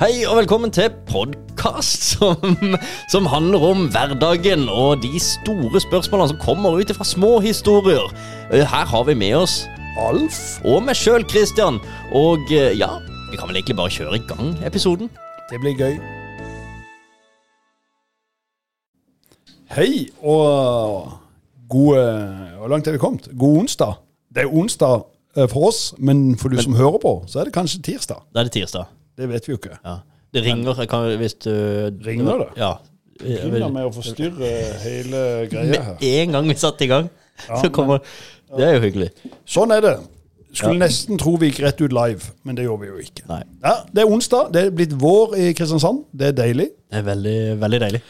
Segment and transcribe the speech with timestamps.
[0.00, 2.54] Hei og velkommen til podkast som,
[3.12, 8.06] som handler om hverdagen og de store spørsmålene som kommer ut fra små historier.
[8.48, 9.66] Eh, Her har vi med oss
[10.00, 10.38] Alf?
[10.64, 11.76] og meg sjøl, Christian.
[12.16, 12.88] Og eh, ja,
[13.28, 15.10] vi kan vel egentlig bare kjøre i gang episoden.
[15.50, 15.98] Det blir gøy.
[19.70, 21.12] Hei og
[21.70, 22.00] god
[22.58, 23.28] Hvor langt er vi kommet?
[23.38, 24.00] God onsdag.
[24.34, 25.04] Det er onsdag
[25.36, 28.24] eh, for oss, men for du som hører på, så er det kanskje tirsdag.
[28.32, 28.88] Da er det tirsdag.
[29.16, 29.78] Det vet vi jo ikke.
[29.84, 29.96] Ja.
[30.34, 31.50] Det ringer jeg kan, hvis du
[32.06, 32.48] Ringer det?
[32.60, 32.74] Ja.
[33.20, 35.96] Du Begynner med å forstyrre hele greia her.
[36.00, 37.10] Med en gang vi satte i gang,
[37.48, 38.00] så kommer
[38.56, 39.10] Det er jo hyggelig.
[39.46, 39.96] Sånn er det.
[40.52, 40.86] Skulle Ja.
[40.86, 43.26] nesten tro vi gikk rett ut live, men det gjorde vi jo ikke.
[43.28, 43.42] Nei.
[43.62, 44.52] Ja, Det er onsdag.
[44.52, 46.04] Det er blitt vår i Kristiansand.
[46.16, 46.70] Det er deilig.
[46.90, 48.00] Det er veldig, veldig deilig.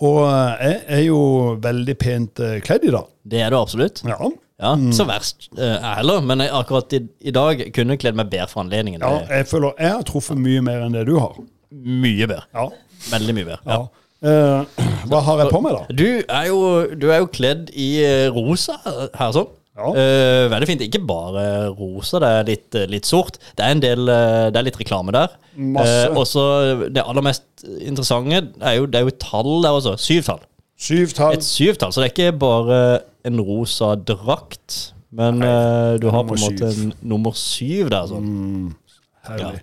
[0.00, 3.06] Og eh, jeg er jo veldig pent eh, kledd i dag.
[3.26, 4.02] Det er det absolutt.
[4.06, 4.18] Ja.
[4.58, 8.16] Ja, Så verst uh, jeg heller, men jeg, akkurat i, i dag kunne jeg kledd
[8.18, 9.04] meg bedre for anledningen.
[9.04, 9.20] ja.
[9.30, 11.36] Jeg føler jeg har truffet mye mer enn det du har.
[11.70, 12.42] mye bedre.
[12.54, 12.64] Ja.
[13.12, 13.60] Veldig mye bedre.
[13.66, 13.78] Ja.
[13.78, 13.86] Ja.
[14.18, 15.94] Uh, hva har jeg på meg, da?
[15.94, 16.58] Du, er jo,
[16.98, 19.46] du er jo kledd i eh, rosa her, sånn.
[19.78, 19.92] Ja.
[19.94, 20.82] Uh, veldig fint.
[20.82, 23.38] Ikke bare rosa, det er litt, eh, litt sort.
[23.54, 25.36] Det er en del eh, Det er litt reklame der.
[25.54, 26.00] Masse.
[26.08, 26.42] Eh, og så
[26.90, 27.46] det aller mest
[27.78, 29.94] interessante er jo, det er jo tall der også.
[30.02, 30.42] Syv tall.
[30.78, 31.38] Syv tall.
[31.38, 32.80] Et syvtall, så det er ikke bare
[33.28, 34.94] en rosa drakt.
[35.14, 36.82] Men eh, du har på en måte syv.
[36.88, 38.74] en nummer syv der, sånn.
[39.28, 39.62] Herlig.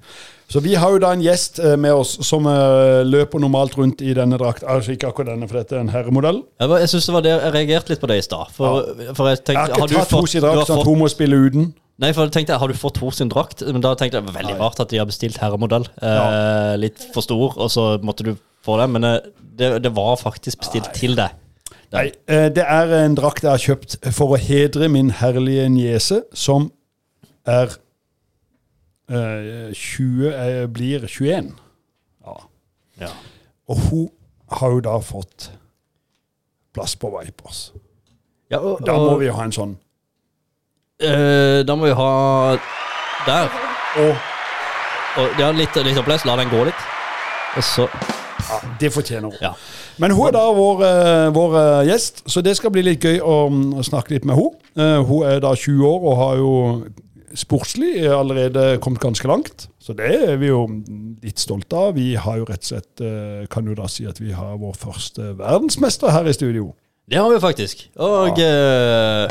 [0.49, 4.02] Så vi har jo da en gjest eh, med oss som eh, løper normalt rundt
[4.05, 4.61] i denne drakt.
[4.69, 6.43] Altså ikke akkurat denne, for dette er en herremodell.
[6.61, 8.52] Jeg, jeg synes det var det Jeg reagerte litt på det i stad.
[8.58, 10.89] For, for jeg Jeg tenkte har ikke du tatt fått- hos i drakt, sånn at
[10.91, 11.71] hun må spille uten.
[12.03, 13.63] Nei, for jeg tenkte, Har du fått Thor sin drakt?
[13.71, 14.59] Men da tenkte jeg veldig Nei.
[14.61, 15.86] rart at de har bestilt herremodell.
[16.03, 18.33] Eh, litt for stor, og så måtte du
[18.66, 18.89] få det.
[18.97, 19.05] Men
[19.55, 21.33] det, det var faktisk bestilt til deg.
[21.94, 26.23] Nei, eh, det er en drakt jeg har kjøpt for å hedre min herlige niese,
[26.33, 26.72] som
[27.45, 27.75] er
[29.09, 31.52] eh, 20 eh, Blir 21.
[32.25, 32.36] Ja.
[33.05, 33.11] Ja.
[33.69, 34.08] Og hun
[34.59, 35.50] har jo da fått
[36.75, 37.72] plass på Vipers.
[38.52, 39.77] Ja, og, Da må og, vi jo ha en sånn.
[41.02, 42.58] eh, da må vi ha
[43.26, 43.49] Der.
[44.04, 44.15] Og
[45.15, 46.26] Og ja, litt, litt opplest.
[46.27, 46.82] La den gå litt.
[47.55, 47.86] Og så
[48.39, 49.37] ja, det fortjener hun.
[49.41, 49.53] Ja.
[50.01, 53.21] Men hun er da vår, eh, vår eh, gjest, så det skal bli litt gøy
[53.23, 54.59] å, mm, snakke litt med henne.
[54.75, 56.53] Eh, hun er da 20 år og har jo
[57.35, 59.67] sportslig allerede kommet ganske langt.
[59.79, 60.65] Så det er vi jo
[61.23, 61.95] litt stolte av.
[61.95, 65.33] Vi har jo rett og slett, kan jo da si at vi har vår første
[65.37, 66.71] verdensmester her i studio.
[67.11, 67.83] Det har vi faktisk.
[68.02, 69.27] Og ja.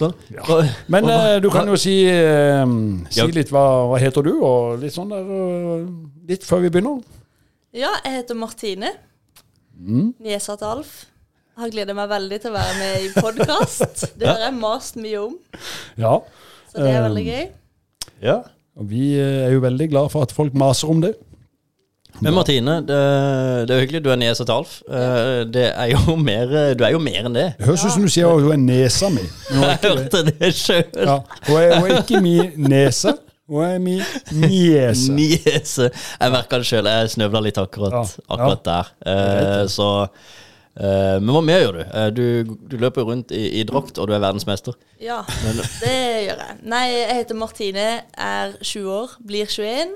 [0.00, 0.16] sånn.
[0.32, 0.62] Ja.
[0.88, 1.06] Men
[1.44, 5.86] du kan jo si, si litt hva, hva heter du, og litt sånn der,
[6.32, 7.04] litt før vi begynner.
[7.76, 8.88] Ja, jeg heter Martine.
[9.76, 10.14] Mm.
[10.24, 10.92] Niesa til Alf.
[11.60, 14.06] Har gleda meg veldig til å være med i podkast.
[14.18, 15.34] Det har jeg mast mye om,
[16.00, 16.14] Ja,
[16.70, 17.44] så det er veldig gøy.
[18.24, 18.38] Ja.
[18.76, 21.12] og vi eh, er jo veldig glad for at folk maser om det.
[22.24, 22.96] Men Martine, det,
[23.68, 24.02] det er hyggelig.
[24.06, 24.78] Du er niesa til Alf.
[24.88, 27.46] Eh, det er jo mer, du er jo mer enn det.
[27.58, 29.24] Det høres ut som du sier at hun er nesa mi.
[29.52, 30.84] Er Jeg hørte det sjøl.
[30.96, 31.18] Ja,
[31.50, 33.18] hun, er, hun er ikke min nese,
[33.62, 34.00] er min
[34.42, 35.12] niese.
[35.14, 35.90] Niese.
[36.20, 36.88] Jeg merka det sjøl.
[36.90, 38.92] Jeg snøvla litt akkurat, akkurat der.
[39.06, 39.90] Eh, så
[40.76, 41.84] Uh, Men hva mer gjør du?
[41.88, 42.56] Uh, du?
[42.68, 44.74] Du løper rundt i, i drakt, og du er verdensmester.
[45.00, 45.22] Ja,
[45.80, 45.92] det
[46.26, 46.56] gjør jeg.
[46.68, 49.94] Nei, jeg heter Martine, er 20 år, blir 21.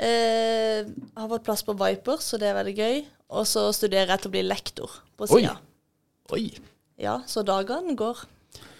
[0.00, 0.88] Uh,
[1.20, 3.02] har fått plass på Viper, så det er veldig gøy.
[3.36, 5.42] Og så studerer jeg til å bli lektor på Oi.
[5.42, 5.52] sida.
[6.32, 6.46] Oi.
[6.96, 8.24] Ja, så dagene går.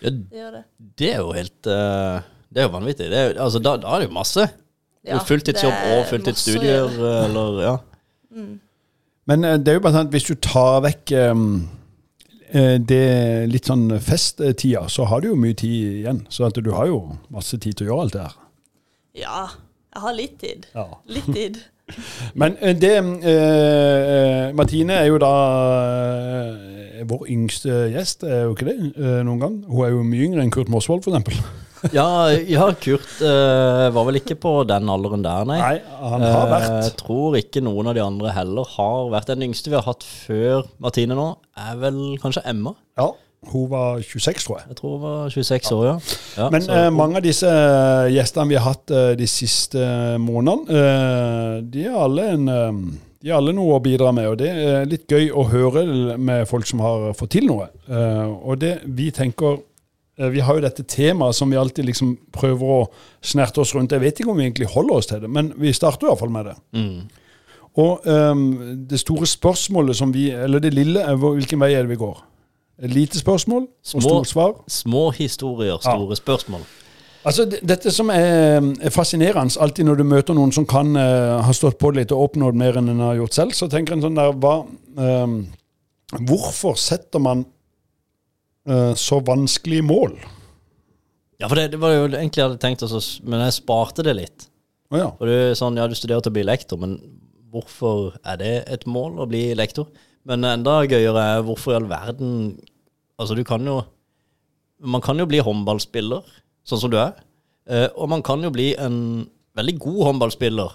[0.01, 0.65] Ja, Det gjør det.
[0.97, 3.11] det er jo helt eh, Det er jo vanvittig.
[3.13, 4.47] Det er, altså, da, da er det jo masse.
[5.07, 6.89] Ja, fulltidsjobb og fulltidsstudier,
[7.29, 7.75] eller ja.
[9.29, 11.45] Men eh, det er jo bare sånn at hvis du tar vekk eh,
[12.57, 13.03] eh, det
[13.53, 16.25] litt sånn festtida, så har du jo mye tid igjen.
[16.33, 18.37] Så at du har jo masse tid til å gjøre alt det her.
[19.21, 19.41] Ja,
[19.95, 20.67] jeg har litt tid.
[20.75, 20.89] Ja.
[21.13, 21.61] Litt tid.
[22.41, 25.35] Men eh, det eh, Martine er jo da
[25.93, 28.79] eh, vår yngste gjest, er jo ikke det?
[28.97, 29.61] eh, noen gang.
[29.69, 31.45] Hun er jo mye yngre enn Kurt Mosvold, f.eks.
[31.93, 35.59] Ja, ja Kurt uh, var vel ikke på den alderen der, nei.
[35.61, 36.73] Nei, han har Eh, vært.
[36.87, 39.29] Jeg tror ikke noen av de andre heller har vært.
[39.35, 41.29] Den yngste vi har hatt før Martine nå,
[41.69, 42.73] er vel kanskje Emma.
[42.99, 43.11] Ja,
[43.53, 44.69] hun var 26, tror jeg.
[44.73, 45.97] Jeg tror hun var 26 år, ja.
[46.41, 47.51] ja Men så- uh, mange av disse
[48.11, 48.87] gjestene vi har hatt
[49.21, 49.85] de siste
[50.19, 52.47] månedene, de er alle en
[53.27, 55.83] de har alle noe å bidra med, og det er litt gøy å høre
[56.21, 57.65] med folk som har fått til noe.
[58.45, 59.57] Og det vi tenker
[60.17, 62.79] Vi har jo dette temaet som vi alltid liksom prøver å
[63.21, 63.93] snerte oss rundt.
[63.93, 66.23] Jeg vet ikke om vi egentlig holder oss til det, men vi starter i hvert
[66.25, 66.57] fall med det.
[66.79, 67.23] mm.
[67.77, 68.45] Og um,
[68.89, 72.23] det store spørsmålet som vi Eller det lille, er hvilken vei er det vi går?
[72.83, 74.53] Et lite spørsmål Små- og stort svar.
[74.69, 76.61] Små historier, store spørsmål.
[77.27, 81.53] Altså, Dette som er, er fascinerende, alltid når du møter noen som kan uh, ha
[81.53, 84.19] stått på litt og oppnådd mer enn en har gjort selv, så tenker en sånn
[84.19, 84.61] der hva,
[84.97, 85.41] um,
[86.07, 87.56] Hvorfor setter man eh,
[88.99, 90.17] så vanskelig mål?
[91.39, 94.15] Ja, for det, det var jo egentlig jeg hadde tenkt, altså, men jeg sparte det
[94.19, 94.47] litt.
[94.91, 95.09] Oh, ja.
[95.19, 96.97] For du, sånn, ja, du studerer til å bli lektor, men
[97.53, 99.89] hvorfor er det et mål å bli lektor?
[100.27, 102.33] Men enda gøyere er hvorfor i all verden
[103.17, 103.79] Altså, du kan jo
[104.83, 106.27] Man kan jo bli håndballspiller,
[106.67, 107.15] sånn som du er.
[107.65, 109.25] Eh, og man kan jo bli en
[109.57, 110.75] veldig god håndballspiller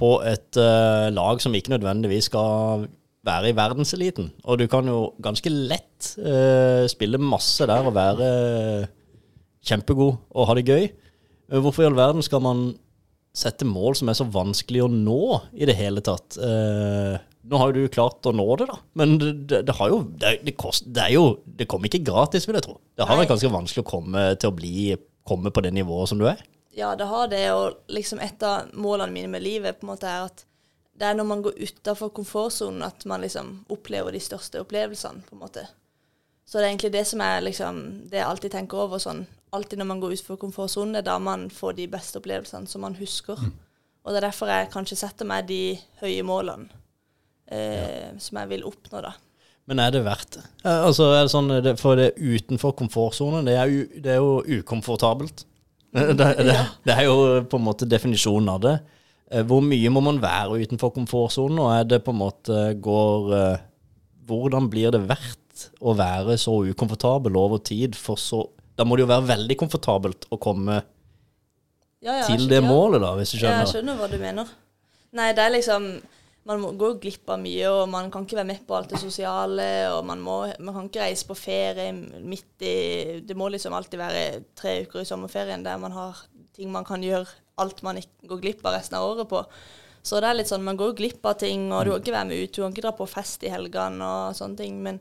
[0.00, 2.88] på et eh, lag som ikke nødvendigvis skal
[3.26, 4.30] være i verdenseliten.
[4.44, 8.30] Og du kan jo ganske lett uh, spille masse der og være
[9.62, 10.88] kjempegod og ha det gøy.
[10.90, 12.72] Eh, Hvorfor i all verden skal man
[13.32, 15.20] sette mål som er så vanskelig å nå
[15.54, 16.36] i det hele tatt?
[16.40, 18.78] Uh, nå har jo du klart å nå det, da.
[18.98, 22.04] Men det, det, det har jo det, det, kost, det er jo Det kommer ikke
[22.06, 22.76] gratis, vil jeg tro.
[22.98, 24.92] Det har vært ganske vanskelig å komme til å bli
[25.22, 26.40] Komme på det nivået som du er.
[26.74, 30.08] Ja, det har det, og liksom et av målene mine med livet på en måte
[30.10, 30.42] er at
[31.02, 35.34] det er når man går utafor komfortsonen at man liksom opplever de største opplevelsene, på
[35.34, 35.64] en måte.
[36.46, 39.82] Så det er egentlig det som er liksom det jeg alltid tenker over sånn Alltid
[39.82, 42.94] når man går utenfor komfortsonen, det er da man får de beste opplevelsene som man
[42.96, 43.36] husker.
[43.36, 46.70] Og det er derfor jeg kanskje setter meg de høye målene
[47.52, 49.10] eh, som jeg vil oppnå, da.
[49.68, 50.46] Men er det verdt det?
[50.64, 53.58] Eh, Altså, er det sånn, det, For det utenfor komfortsonen, det,
[54.00, 55.44] det er jo ukomfortabelt.
[55.92, 56.56] Det, det, det,
[56.88, 57.16] det er jo
[57.52, 58.70] på en måte definisjonen av det.
[59.32, 63.32] Eh, Hvor mye må man være utenfor komfortsonen, og er det på en måte går
[63.38, 63.62] eh,
[64.28, 68.44] Hvordan blir det verdt å være så ukomfortabel over tid for så
[68.78, 70.80] Da må det jo være veldig komfortabelt å komme
[72.02, 72.68] Ja, ja, til det skjønner.
[72.68, 73.72] målet, da, hvis du Ja, jeg skjønner.
[73.72, 74.48] skjønner hva du mener.
[75.12, 75.88] Nei, det er liksom
[76.44, 79.66] Man går glipp av mye, og man kan ikke være med på alt det sosiale.
[79.94, 84.00] Og man, må, man kan ikke reise på ferie midt i Det må liksom alltid
[84.00, 84.24] være
[84.58, 86.18] tre uker i sommerferien der man har
[86.56, 89.44] ting man kan gjøre alt man ikke går glipp av resten av året på.
[90.02, 92.28] Så det er litt sånn, man går glipp av ting, og du kan ikke være
[92.32, 94.80] med ut, du kan ikke dra på fest i helgene og sånne ting.
[94.82, 94.98] Men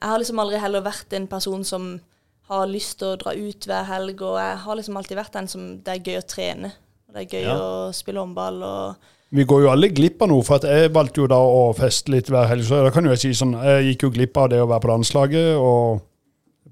[0.00, 1.88] jeg har liksom aldri heller vært en person som
[2.50, 5.48] har lyst til å dra ut hver helg, og jeg har liksom alltid vært den
[5.50, 6.72] som det er gøy å trene.
[7.08, 7.56] Og det er gøy Ja.
[7.58, 8.94] å spille håndball og
[9.32, 12.26] Vi går jo alle glipp av noe, for jeg valgte jo da å feste litt
[12.26, 12.64] hver helg.
[12.66, 14.80] Så da kan jo jeg si sånn, jeg gikk jo glipp av det å være
[14.82, 16.00] på landslaget, og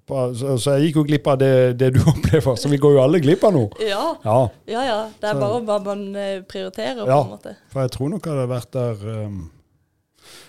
[0.09, 2.57] så, så jeg gikk jo glipp av det, det du opplever.
[2.57, 3.69] Så vi går jo alle glipp av noe.
[3.85, 4.83] Ja, Ja, ja.
[4.89, 4.99] ja.
[5.21, 7.57] Det er Så- bare hva man eh, prioriterer, på en måte.
[7.73, 9.41] for jeg tror nok jeg hadde vært der um,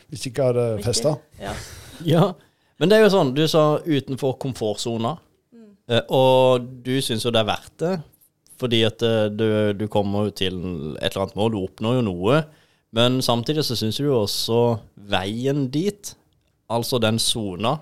[0.10, 1.18] hvis ikke jeg hadde festa.
[1.42, 1.54] Ja.
[2.08, 2.30] Ja,
[2.80, 5.18] men det er jo sånn, du sa utenfor komfortsona,
[5.52, 6.06] mm.
[6.16, 7.98] og du syns jo det er verdt det,
[8.60, 10.56] fordi at eh, du, du kommer jo til
[10.96, 12.38] et eller annet mål, du oppnår jo noe,
[12.96, 14.62] men samtidig så syns du jo også
[15.12, 16.14] veien dit,
[16.72, 17.82] altså den sona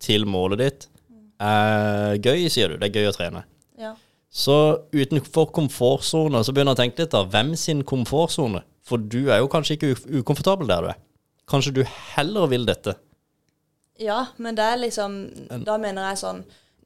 [0.00, 0.88] til målet ditt,
[1.40, 2.76] er gøy, sier du.
[2.78, 3.44] Det er gøy å trene.
[3.78, 3.94] ja.
[4.30, 4.52] Så
[4.92, 8.60] utenfor komfortsone så begynner jeg å tenke litt da, hvem sin komfortsone?
[8.84, 10.98] For du er jo kanskje ikke ukomfortabel der du er.
[11.48, 11.80] Kanskje du
[12.14, 12.92] heller vil dette?
[13.98, 15.16] Ja, men det er liksom
[15.64, 16.42] Da mener jeg sånn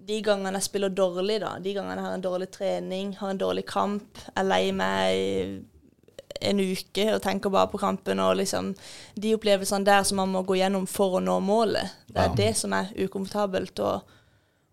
[0.06, 3.42] De gangene jeg spiller dårlig, da, de gangene jeg har en dårlig trening, har en
[3.42, 8.70] dårlig kamp, er lei meg i en uke og tenker bare på kampen og liksom
[9.18, 12.34] De opplevelsene der som man må gå gjennom for å nå målet, det er Ja.
[12.38, 13.78] det som er ukomfortabelt.
[13.82, 14.02] Og,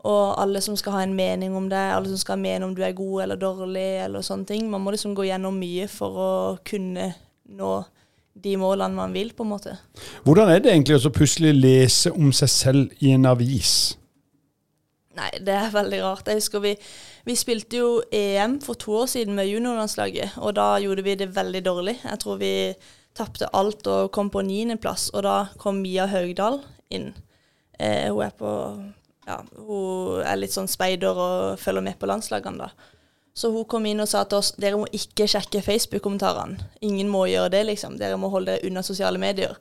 [0.07, 2.84] og alle som skal ha en mening om det, alle som skal mene om du
[2.86, 4.69] er god eller dårlig, eller sånne ting.
[4.72, 6.31] Man må liksom gå gjennom mye for å
[6.68, 7.12] kunne
[7.50, 7.72] nå
[8.40, 9.75] de målene man vil, på en måte.
[10.24, 13.98] Hvordan er det egentlig å så plutselig lese om seg selv i en avis?
[15.20, 16.29] Nei, det er veldig rart.
[16.29, 16.72] Jeg husker vi,
[17.27, 21.34] vi spilte jo EM for to år siden med juniorlandslaget, og da gjorde vi det
[21.36, 21.98] veldig dårlig.
[22.06, 22.53] Jeg tror vi
[23.18, 26.62] tapte alt og kom på niendeplass, og da kom Mia Haugdal
[26.94, 27.12] inn.
[27.79, 28.53] Eh, hun er på
[29.29, 32.95] ja, hun er litt sånn speider og følger med på landslagene, da.
[33.39, 36.57] Så hun kom inn og sa til oss dere må ikke sjekke Facebook-kommentarene.
[36.83, 38.00] Ingen må gjøre det, liksom.
[38.01, 39.53] Dere må holde dere unna sosiale medier.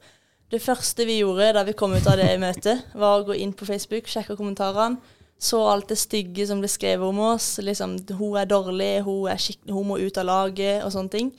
[0.48, 3.52] Det første vi gjorde da vi kom ut av det møtet, var å gå inn
[3.52, 4.98] på Facebook, sjekke kommentarene.
[5.38, 7.60] Så alt det stygge som ble skrevet om oss.
[7.62, 9.38] Liksom, hun er dårlig, hun, er
[9.70, 11.30] hun må ut av laget, og sånne ting.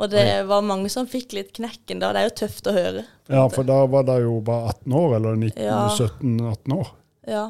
[0.00, 2.12] Og det var mange som fikk litt knekken da.
[2.12, 3.06] Det er jo tøft å høre.
[3.32, 5.80] Ja, for da var det jo bare 18 år, eller 19, Ja.
[5.96, 6.92] 17-18 år.
[7.30, 7.46] Ja.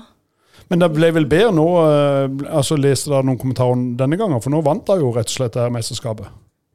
[0.69, 1.65] Men det ble vel bedre nå?
[1.89, 4.43] eh, altså Leste dere noen kommentarer denne gangen?
[4.45, 6.29] For nå vant dere jo rett og slett det her mesterskapet.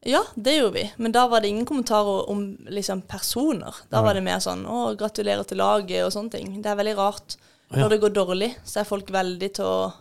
[0.06, 0.86] Ja, det gjorde vi.
[1.02, 3.74] Men da var det ingen kommentarer om liksom, personer.
[3.90, 6.62] Da var det mer sånn 'Å, gratulerer til laget', og sånne ting.
[6.62, 7.38] Det er veldig rart.
[7.74, 9.94] Når det går dårlig, så er folk veldig til å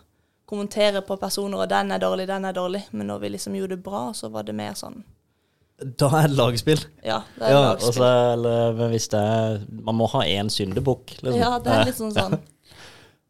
[0.45, 2.83] kommentere på personer, og 'den er dårlig, den er dårlig'.
[2.91, 5.03] Men når vi liksom gjorde det bra, så var det mer sånn
[5.99, 6.85] Da er det lagspill.
[7.03, 7.87] Ja, det er Ja, lagspill.
[7.87, 11.17] altså, eller men hvis det er Man må ha én syndebukk.
[11.23, 11.39] Liksom.
[11.39, 12.39] Ja, det er litt sånn sånn.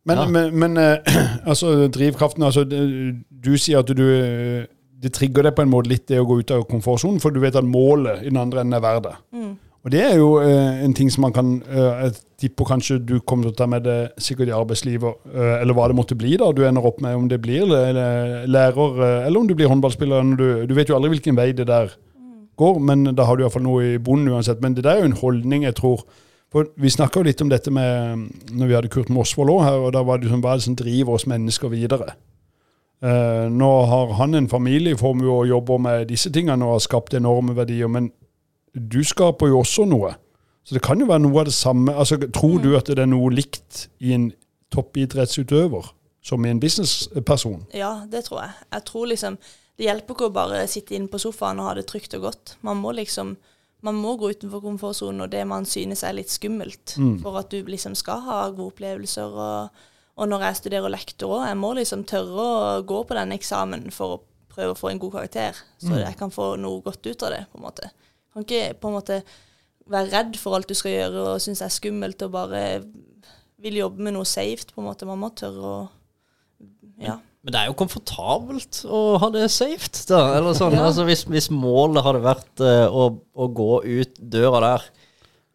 [0.06, 0.26] Men, Ja.
[0.30, 1.18] men, men eh,
[1.52, 4.06] altså, drivkraften altså, Du sier at du
[5.02, 7.40] Det trigger deg på en måte litt det å gå ut av komfortsonen, for du
[7.44, 9.16] vet at målet i den andre enden er verdt det.
[9.36, 9.52] Mm.
[9.86, 13.20] Og det er jo eh, en ting som man kan eh, Jeg tipper kanskje du
[13.22, 16.34] kommer til å ta med det sikkert i arbeidslivet, eh, eller hva det måtte bli
[16.42, 19.70] da du ender opp med, om det blir eller, lærer, eh, eller om du blir
[19.70, 20.32] håndballspiller.
[20.40, 21.94] Du, du vet jo aldri hvilken vei det der
[22.58, 24.64] går, men da har du iallfall noe i bunnen uansett.
[24.64, 26.02] Men det der er jo en holdning jeg tror
[26.56, 29.90] for Vi snakka litt om dette med når vi hadde Kurt Mosvold òg her, og
[29.92, 32.14] da var det sånn, hva er det som driver oss mennesker videre?
[33.04, 37.58] Eh, nå har han en familieformue og jobber med disse tingene og har skapt enorme
[37.58, 38.08] verdier, men
[38.72, 40.14] du skaper jo også noe.
[40.64, 41.94] Så det kan jo være noe av det samme.
[41.94, 44.30] Altså, tror du at det er noe likt i en
[44.74, 45.92] toppidrettsutøver
[46.26, 47.68] som i en businessperson?
[47.76, 48.58] Ja, det tror jeg.
[48.74, 49.38] Jeg tror liksom
[49.76, 52.54] Det hjelper ikke å bare sitte inne på sofaen og ha det trygt og godt.
[52.64, 53.34] Man må liksom
[53.86, 57.20] man må gå utenfor komfortsonen og det man synes er litt skummelt, Mm.
[57.22, 59.30] for at du liksom skal ha gode opplevelser.
[59.46, 59.70] Og,
[60.18, 62.46] og når jeg studerer lektor òg, jeg må liksom tørre
[62.80, 64.22] å gå på den eksamen for å
[64.56, 66.00] prøve å få en god karakter, så Mm.
[66.06, 67.46] jeg kan få noe godt ut av det.
[67.52, 67.90] på en måte.
[68.34, 69.24] Kan ikke på en måte
[69.88, 72.84] være redd for alt du skal gjøre og synes det er skummelt og bare
[73.60, 74.66] vil jobbe med noe safe.
[74.74, 75.06] på en måte.
[75.06, 75.90] Man må tørre å
[76.98, 77.20] Ja.
[77.46, 80.22] Men det er jo komfortabelt å ha det safe, da.
[80.40, 80.74] Eller sånn.
[80.74, 80.88] Ja.
[80.90, 84.88] altså, hvis, hvis målet hadde vært uh, å, å gå ut døra der,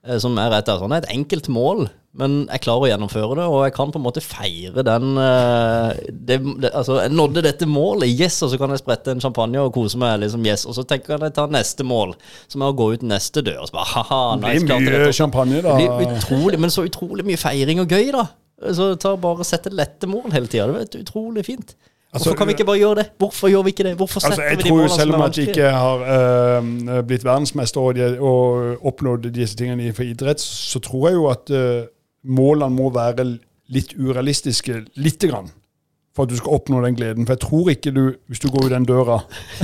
[0.06, 3.64] uh, som er et, sånn, et enkelt mål, men jeg klarer å gjennomføre det, og
[3.66, 8.10] jeg kan på en måte feire den uh, det, det, Altså, jeg nådde dette målet,
[8.14, 10.86] yes, og så kan jeg sprette en champagne og kose meg, liksom, yes, og så
[10.86, 12.14] tenker jeg at jeg tar neste mål,
[12.50, 15.18] som er å gå ut neste dør, og så bare haha, Det blir mye dette.
[15.18, 15.74] champagne, da.
[15.74, 18.28] Det blir utrolig, men så utrolig mye feiring og gøy, da.
[18.60, 20.68] Så ta bare Sette lette mål hele tida.
[20.84, 21.76] Det er utrolig fint.
[22.10, 23.04] Altså, Hvorfor kan vi ikke bare gjøre det?
[23.18, 23.94] Hvorfor gjør vi ikke det?
[23.94, 25.68] Hvorfor setter Altså, vi de tror jo målene selv som om er at de ikke
[25.70, 31.14] har uh, blitt verdensmester og, de, og oppnådd disse tingene innenfor idrett, så tror jeg
[31.20, 31.86] jo at uh,
[32.26, 33.28] målene må være
[33.70, 35.52] litt urealistiske lite grann.
[36.16, 37.26] For at du skal oppnå den gleden.
[37.26, 39.20] For jeg tror ikke du, hvis du går ut den døra,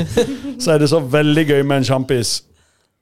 [0.62, 2.36] så er det så veldig gøy med en sjampis.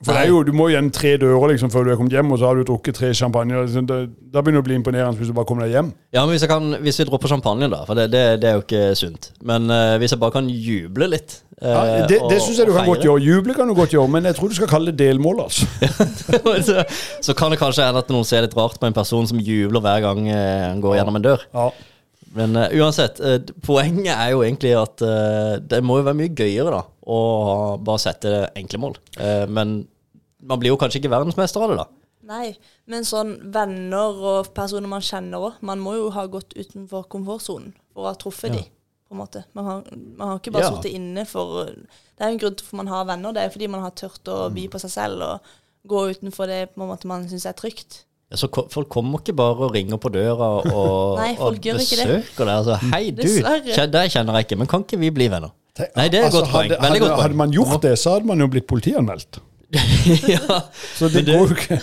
[0.05, 2.51] For jo, du må gjennom tre dører liksom, før du er kommet hjem, og så
[2.51, 3.63] har du drukket tre champagne.
[3.65, 5.95] liksom, Da, da begynner det å bli imponerende hvis du bare kommer deg hjem.
[6.15, 8.65] Ja, men hvis, kan, hvis vi dropper champagnen, da, for det, det, det er jo
[8.67, 9.31] ikke sunt.
[9.47, 12.75] Men uh, hvis jeg bare kan juble litt uh, Ja, det det syns jeg du
[12.77, 13.25] kan godt gjøre.
[13.25, 15.47] Juble kan du godt gjøre, men jeg tror du skal kalle det delmål.
[15.47, 15.67] altså.
[16.69, 16.85] så,
[17.25, 19.83] så kan det kanskje hende at noen ser litt rart på en person som jubler
[19.85, 21.49] hver gang eh, han går gjennom en dør.
[21.55, 21.73] Ja.
[22.35, 26.35] Men uh, uansett, uh, poenget er jo egentlig at uh, det må jo være mye
[26.35, 27.19] gøyere da å
[27.85, 28.95] bare sette enkle mål.
[29.53, 29.75] Men
[30.45, 31.87] man blir jo kanskje ikke verdensmester av det, da.
[32.25, 32.55] Nei,
[32.89, 35.59] men sånn venner og personer man kjenner òg.
[35.61, 38.63] Man må jo ha gått utenfor komfortsonen for å ha truffet Ja.
[38.63, 38.63] de,
[39.09, 39.43] på en måte.
[39.53, 39.83] Man har,
[40.17, 40.71] man har ikke bare Ja.
[40.77, 43.33] sittet inne for Det er jo en grunn til at man har venner.
[43.35, 44.55] Det er fordi man har turt å Mm.
[44.55, 45.41] by på seg selv og
[45.87, 48.05] gå utenfor det på en måte man syns er trygt.
[48.31, 52.25] Ja, Så folk kommer ikke bare og ringer på døra og, Nei, og besøker deg.
[52.49, 55.51] Altså, hei, du, deg kjenner jeg ikke, men kan ikke vi bli venner?
[55.97, 56.71] Nei, det er et godt poeng.
[56.71, 57.23] Hadde, hadde, godt poeng.
[57.23, 59.41] hadde man gjort det, så hadde man jo blitt politianmeldt.
[60.35, 60.59] ja,
[60.95, 61.79] Så det, det- går ikke.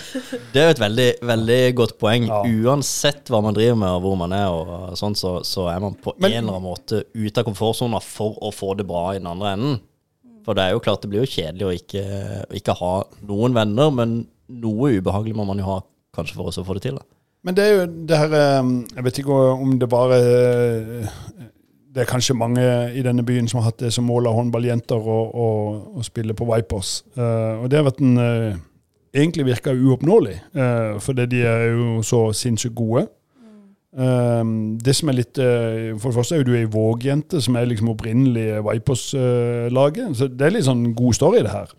[0.52, 2.26] det er jo et veldig, veldig godt poeng.
[2.30, 2.40] Ja.
[2.72, 5.94] Uansett hva man driver med og hvor man er, og sånt, så, så er man
[6.00, 9.18] på Men- en eller annen måte ute av komfortsona for å få det bra i
[9.20, 9.80] den andre enden.
[10.42, 12.04] For det er jo klart det blir jo kjedelig å ikke,
[12.58, 12.92] ikke ha
[13.28, 14.16] noen venner, men
[14.50, 15.80] noe ubehagelig må man jo ha
[16.16, 16.96] kanskje for å få det til.
[16.98, 17.06] da.
[17.46, 21.14] Men det er jo det her eh, Jeg vet ikke om det bare eh,
[21.92, 22.62] Det er kanskje mange
[22.96, 25.48] i denne byen som har hatt det som mål av håndballjenter å,
[26.02, 27.02] spille på Vipers.
[27.18, 28.60] Uh, og det har vært en uh,
[29.12, 33.02] Egentlig virka uoppnåelig, uh, fordi de er jo så sinnssykt gode.
[33.92, 37.58] Um, det som er litt uh, For det første er jo du ei Våg-jente, som
[37.60, 40.16] er liksom opprinnelig Vipers-laget.
[40.16, 41.74] så det er litt sånn god story, det her.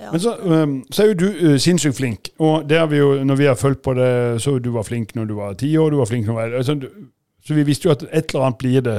[0.00, 0.14] Ja.
[0.14, 2.32] Men så, um, så er jo du uh, sinnssykt flink.
[2.38, 5.12] Og det har vi jo, når vi har fulgt på det, så du var flink
[5.18, 5.90] når du var ti år.
[5.90, 6.88] du var flink når du var, altså, du,
[7.44, 8.98] Så vi visste jo at et eller annet blir det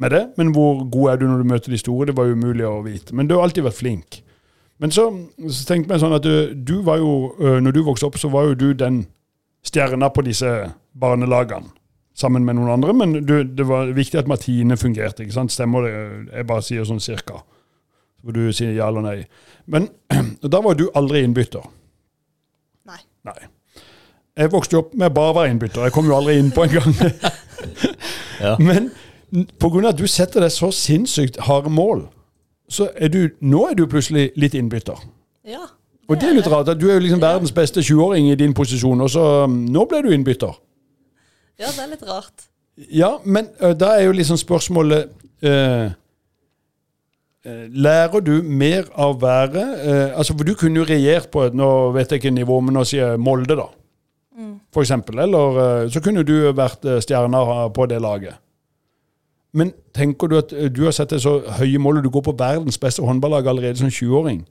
[0.00, 0.22] med det.
[0.40, 2.08] Men hvor god er du når du møter de store?
[2.10, 3.14] Det var jo umulig å vite.
[3.16, 4.20] Men du har alltid vært flink.
[4.80, 5.06] Men så,
[5.52, 8.30] så tenkte jeg sånn at du, du var jo, øh, når du vokste opp, så
[8.32, 9.02] var jo du den
[9.66, 10.48] stjerna på disse
[10.96, 11.68] barnelagene.
[12.16, 12.94] Sammen med noen andre.
[12.96, 15.22] Men du, det var viktig at Martine fungerte.
[15.24, 15.52] ikke sant?
[15.52, 15.92] Stemmer det?
[16.32, 17.42] Jeg bare sier sånn cirka.
[18.20, 19.18] Hvor du sier ja eller nei.
[19.70, 19.88] Men
[20.52, 21.64] da var du aldri innbytter.
[22.88, 23.00] Nei.
[23.28, 23.38] Nei.
[24.40, 25.84] Jeg vokste jo opp med bare å være innbytter.
[25.86, 26.98] Jeg kom jo aldri inn på en gang.
[28.40, 28.54] Ja.
[28.64, 28.86] Men
[29.30, 29.88] pga.
[29.88, 32.06] at du setter deg så sinnssykt harde mål,
[32.70, 34.98] så er du nå er du plutselig litt innbytter.
[35.46, 35.66] Ja.
[36.10, 36.68] Og det er litt rart.
[36.68, 39.84] at Du er jo liksom verdens beste 20-åring i din posisjon, og så um, nå
[39.90, 40.56] ble du innbytter.
[41.60, 42.46] Ja, det er litt rart.
[42.90, 45.10] Ja, men ø, da er jo liksom spørsmålet
[45.44, 45.90] eh,
[47.76, 49.52] Lærer du mer av været?
[49.52, 52.60] være eh, altså For du kunne jo regjert på et Nå vet jeg ikke nivå,
[52.60, 53.66] men nå sier jeg Molde, da.
[54.72, 55.18] for eksempel.
[55.18, 58.38] Eller så kunne du vært stjerna på det laget.
[59.52, 62.26] Men tenker du at eh, du har sett det så høye mål, og du går
[62.28, 64.44] på verdens beste håndballag allerede som 20-åring?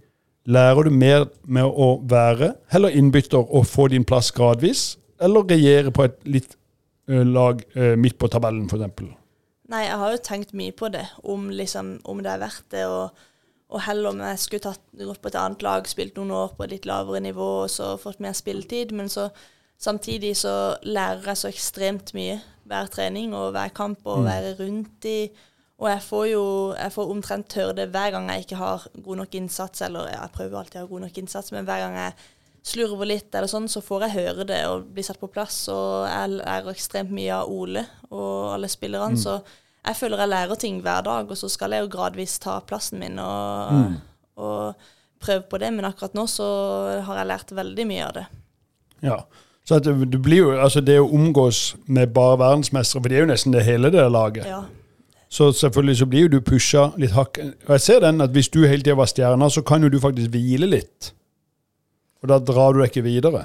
[0.50, 5.92] Lærer du mer med å være heller innbytter og få din plass gradvis, eller regjere
[5.96, 6.56] på et litt
[7.10, 9.16] eh, lag eh, midt på tabellen, f.eks.?
[9.70, 12.88] Nei, jeg har jo tenkt mye på det, om, liksom, om det er verdt det.
[12.90, 13.28] Og,
[13.70, 16.66] og heller om jeg skulle tatt, gått på et annet lag, spilt noen år på
[16.66, 18.96] et litt lavere nivå og så fått mer spilletid.
[18.98, 19.28] Men så
[19.80, 25.08] samtidig så lærer jeg så ekstremt mye hver trening og hver kamp og være rundt
[25.10, 25.30] i.
[25.80, 26.44] Og jeg får jo
[26.76, 30.36] jeg får omtrent høre det hver gang jeg ikke har god nok innsats, eller jeg
[30.36, 32.28] prøver alltid å ha god nok innsats, men hver gang jeg
[32.70, 35.62] slurver litt eller sånn, så får jeg høre det og bli satt på plass.
[35.72, 39.40] Og jeg lærer ekstremt mye av Ole og alle spillerne, så
[39.80, 41.32] jeg føler jeg lærer ting hver dag.
[41.32, 43.96] Og så skal jeg jo gradvis ta plassen min og,
[44.44, 44.90] og
[45.24, 46.50] prøve på det, men akkurat nå så
[47.08, 48.26] har jeg lært veldig mye av det.
[49.08, 49.22] Ja.
[49.70, 53.22] Så at det blir jo, altså det å omgås med bare verdensmestere, for det er
[53.28, 54.48] jo nesten det hele det laget.
[54.50, 54.64] Ja.
[55.30, 57.38] Så selvfølgelig så blir jo du pusha litt hakk.
[57.68, 60.00] Og jeg ser den at hvis du hele tida var stjerna, så kan jo du
[60.02, 61.12] faktisk hvile litt.
[62.24, 63.44] Og da drar du deg ikke videre.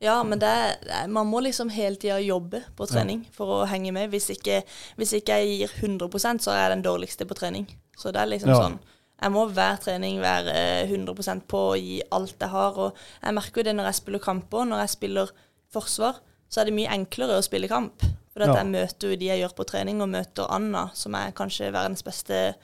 [0.00, 0.78] Ja, men det er,
[1.12, 4.08] man må liksom hele tida jobbe på trening for å henge med.
[4.14, 4.62] Hvis ikke,
[4.96, 7.68] hvis ikke jeg gir 100% så er jeg den dårligste på trening.
[8.00, 8.62] Så det er liksom Ja.
[8.64, 8.78] sånn
[9.20, 12.72] Jeg må hver trening være eh, 100% på å gi alt jeg har.
[12.80, 14.64] Og jeg merker jo det når jeg spiller kamper.
[14.64, 15.28] Når jeg spiller
[15.72, 18.02] forsvar, så er det mye enklere å spille kamp.
[18.32, 18.62] For at Ja.
[18.62, 22.02] jeg møter jo de jeg gjør på trening, og møter Anna, som er kanskje verdens
[22.02, 22.54] beste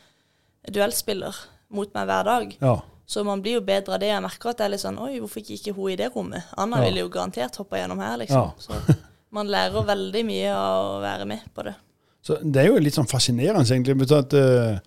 [0.71, 1.35] duellspiller,
[1.75, 2.53] mot meg hver dag.
[2.63, 2.77] Ja.
[3.07, 4.09] Så man blir jo bedre av det.
[4.11, 6.43] Jeg merker at det er litt sånn Oi, hvorfor gikk ikke hun i det rommet?
[6.59, 6.85] Anna Ja.
[6.89, 8.53] ville jo garantert hoppa gjennom her, liksom.
[8.59, 8.97] Så
[9.31, 11.75] man lærer veldig mye av å være med på det.
[12.23, 14.11] Så det er jo litt sånn fascinerende, egentlig.
[14.11, 14.79] At, uh,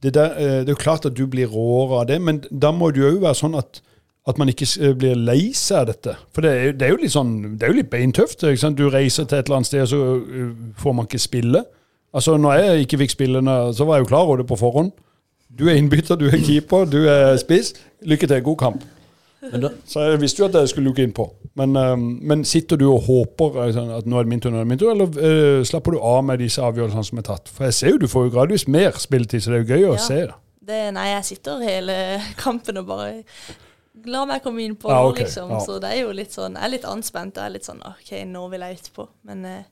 [0.00, 2.70] det, der, uh, det er jo klart at du blir råere av det, men da
[2.70, 3.80] må det jo òg være sånn at,
[4.28, 6.14] at man ikke eh, blir lei seg av dette.
[6.36, 8.42] For det er, det er jo litt sånn, det er jo litt beintøft.
[8.44, 8.76] Ikke sant?
[8.78, 10.50] Du reiser til et eller annet sted, og så eh,
[10.82, 11.64] får man ikke spille.
[12.14, 14.92] Altså, når jeg ikke fikk spillene, så var jeg jo klar over det på forhånd.
[15.58, 17.72] Du er innbytter, du er keeper, du er spiss.
[18.04, 18.84] Lykke til, god kamp.
[19.48, 21.28] Men da, Så jeg visste jo at jeg skulle lukke inn på.
[21.56, 21.94] Men, eh,
[22.32, 24.72] men sitter du og håper sånn at nå er det min tur, nå er det
[24.74, 27.48] min tur, eller slapper du av med disse avgjørelsene som er tatt?
[27.54, 29.88] For jeg ser jo du får jo gradvis mer spilletid, så det er jo gøy
[29.88, 30.04] å Ja.
[30.04, 30.20] se.
[30.68, 30.82] det.
[30.92, 31.94] Nei, jeg sitter hele
[32.36, 33.22] kampen og bare
[34.06, 35.24] La meg komme inn på Ja, okay.
[35.24, 35.50] liksom.
[35.50, 35.58] ja.
[35.64, 37.36] Så det er jo litt sånn Jeg er litt anspent.
[37.36, 39.08] Jeg er litt sånn OK, nå vil jeg utpå.
[39.24, 39.64] Men eh,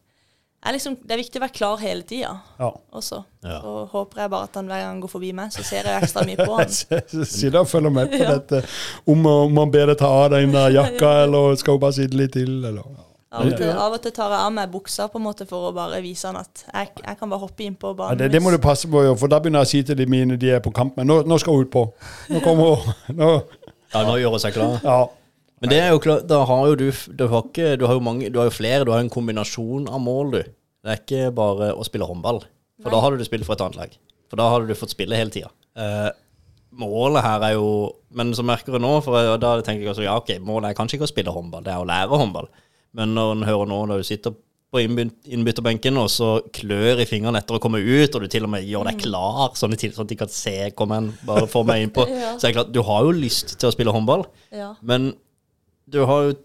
[0.66, 2.70] jeg liksom, det er viktig å være klar hele tida Ja.
[2.98, 3.20] også.
[3.44, 3.60] Ja.
[3.62, 6.02] Så håper jeg bare at han hver gang han går forbi meg, så ser jeg
[6.02, 6.72] ekstra mye på han.
[6.78, 8.32] Si sitter og følger med på Ja.
[8.34, 8.62] dette.
[9.06, 11.98] Om, om han ber deg ta av deg den der jakka, eller skal hun bare
[12.00, 12.82] sitte litt til, eller
[13.36, 15.66] Av og, til, av og til tar jeg av meg buksa på en måte for
[15.68, 18.20] å bare vise han at jeg, jeg kan bare hoppe inn på ja, banen.
[18.22, 20.38] det, det må du passe på, for da begynner jeg å si til de mine
[20.40, 21.82] de er på kamp med, nå, nå skal hun ut på.
[22.32, 23.18] Nå kommer hun.
[23.18, 23.30] Nå.
[23.96, 24.76] Ja, nå gjør hun seg klar.
[24.84, 24.98] Ja.
[25.64, 28.02] Men det er jo klart, da har jo du Du har, ikke, du har jo
[28.04, 30.42] mange Du har jo flere, du har en kombinasjon av mål, du.
[30.84, 32.42] Det er ikke bare å spille håndball.
[32.84, 33.96] For da hadde du spilt for et annet lag.
[34.30, 35.48] For da hadde du fått spille hele tida.
[35.80, 36.10] Eh,
[36.76, 37.70] målet her er jo
[38.16, 40.96] Men så merker jeg nå, for da tenker jeg også ja, ok, målet er kanskje
[40.96, 42.46] ikke å spille håndball, det er å lære håndball.
[42.96, 44.36] Men når en hører nå, når du sitter
[44.76, 48.44] på innbyt- innbytterbenken og så klør i fingrene etter å komme ut, og du til
[48.46, 51.64] og med gjør deg klar, sånn, sånn at de kan se Kom en, bare få
[51.66, 52.04] meg innpå.
[52.16, 52.34] Ja.
[52.36, 54.26] Så er det klart, du har jo lyst til å spille håndball.
[54.54, 54.74] Ja.
[54.84, 55.14] Men
[55.88, 56.36] du har jo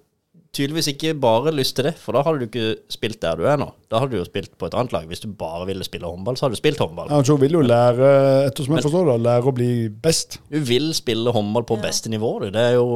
[0.51, 3.55] tydeligvis ikke bare lyst til det, for da hadde du ikke spilt der du er
[3.61, 3.69] nå.
[3.87, 5.05] Da hadde du jo spilt på et annet lag.
[5.07, 7.07] Hvis du bare ville spille håndball, så hadde du spilt håndball.
[7.07, 8.09] Ja, så vil du lære,
[8.49, 9.69] ettersom jeg forstår det, lære å bli
[10.03, 10.39] best.
[10.51, 11.85] Du vil spille håndball på Ja.
[11.87, 12.49] beste nivå, du.
[12.51, 12.89] Det er jo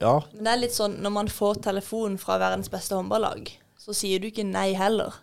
[0.00, 0.20] Ja.
[0.36, 3.50] Men det er litt sånn når man får telefon fra verdens beste håndballag,
[3.86, 5.14] så sier du ikke nei heller.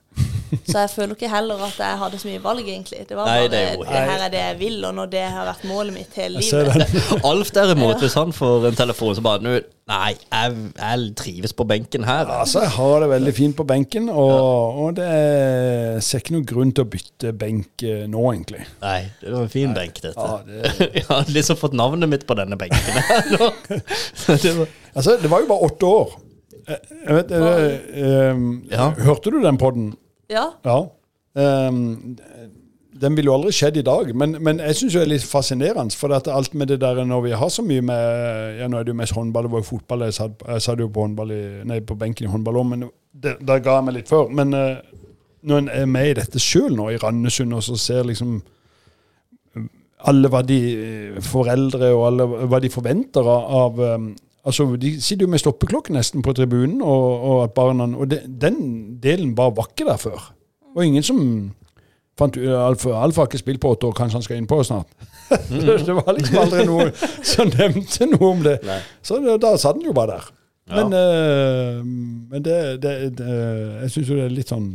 [0.70, 3.00] Så jeg føler ikke heller at jeg hadde så mye valg, egentlig.
[3.10, 5.08] Det var Nei, bare det det, er jo her er det jeg vil, og når
[5.10, 6.92] det har vært målet mitt hele livet.
[7.32, 9.56] Alf derimot, hvis han får en telefon, så bare «Nu,
[9.90, 12.30] Nei, jeg, jeg trives på benken her.
[12.32, 16.46] Altså, jeg har det veldig fint på benken, og, og det er, ser ikke noen
[16.54, 18.62] grunn til å bytte benk eh, nå, egentlig.
[18.86, 20.30] Nei, det var en fin benk, dette.
[20.30, 23.50] Ja, det, Jeg har liksom fått navnet mitt på denne benken her nå.
[24.46, 26.16] Det var- altså, det var jo bare åtte år.
[26.68, 28.90] Jeg, jeg vet, eh, eh, Ja.
[29.06, 29.94] Hørte du den podden?
[30.30, 30.84] Ja, Ja.
[31.36, 32.18] Um,
[33.02, 35.96] den ville jo aldri skjedd i dag, men, men jeg syns det er litt fascinerende.
[35.98, 38.86] For at alt med det der når vi har så mye med Ja, nå er
[38.86, 40.06] det jo mest håndball, det var jo fotball.
[40.08, 42.86] Jeg satt, jeg satt jo på, håndball i, nei, på benken i håndball òg, men
[43.12, 44.30] det, da ga jeg meg litt før.
[44.30, 44.78] Men uh,
[45.42, 48.38] når en er med i dette sjøl nå, i Randesund, og så ser liksom
[50.04, 54.08] alle hva de eh, foreldre og alle hva de forventer av, av eh,
[54.46, 58.20] Altså, De sitter jo med stoppeklokke nesten på tribunen, og, og at barna Og de,
[58.28, 60.34] den delen bare var ikke der før.
[60.76, 61.20] Og ingen som
[62.20, 64.90] fant Alf, Alf har ikke spilt på åtte år, kanskje han skal inn på snart.
[65.50, 66.90] det var liksom aldri noe
[67.26, 68.58] som nevnte noe om det.
[68.68, 68.80] Nei.
[69.02, 70.28] Så det, da satt han jo bare der.
[70.70, 70.84] Ja.
[70.84, 71.80] Men, eh,
[72.32, 73.32] men det, det, det
[73.82, 74.70] Jeg syns jo det er litt sånn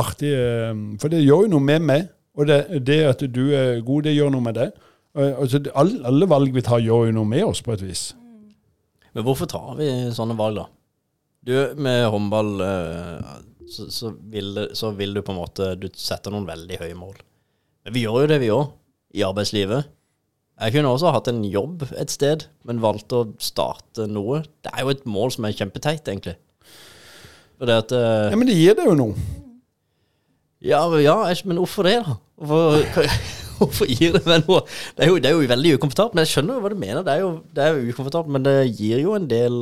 [0.00, 2.08] artig, eh, for det gjør jo noe med meg.
[2.38, 4.70] Og det, det at du er god, det gjør noe med det.
[5.18, 8.10] Eh, altså, alle, alle valg vi tar, gjør jo noe med oss på et vis.
[9.16, 10.66] Men hvorfor tar vi sånne valg, da?
[11.40, 13.30] Du, med håndball eh,
[13.70, 17.16] så, så, vil, så vil du på en måte Du setter noen veldig høye mål.
[17.86, 18.74] Men vi gjør jo det, vi òg,
[19.16, 19.88] i arbeidslivet.
[20.60, 24.42] Jeg kunne også hatt en jobb et sted, men valgte å starte noe.
[24.60, 26.36] Det er jo et mål som er kjempeteit, egentlig.
[27.56, 29.28] For det at eh, Ja, Men det gir det jo noe.
[30.60, 31.16] Ja, ja,
[31.48, 32.18] men hvorfor det, da?
[32.36, 33.08] Hvorfor,
[33.60, 34.62] hvorfor gir det meg noe?
[34.96, 37.04] Det er, jo, det er jo veldig ukomfortabelt, men jeg skjønner jo hva du mener.
[37.06, 39.60] Det er jo, det er jo ukomfortabelt, men det gir jo en del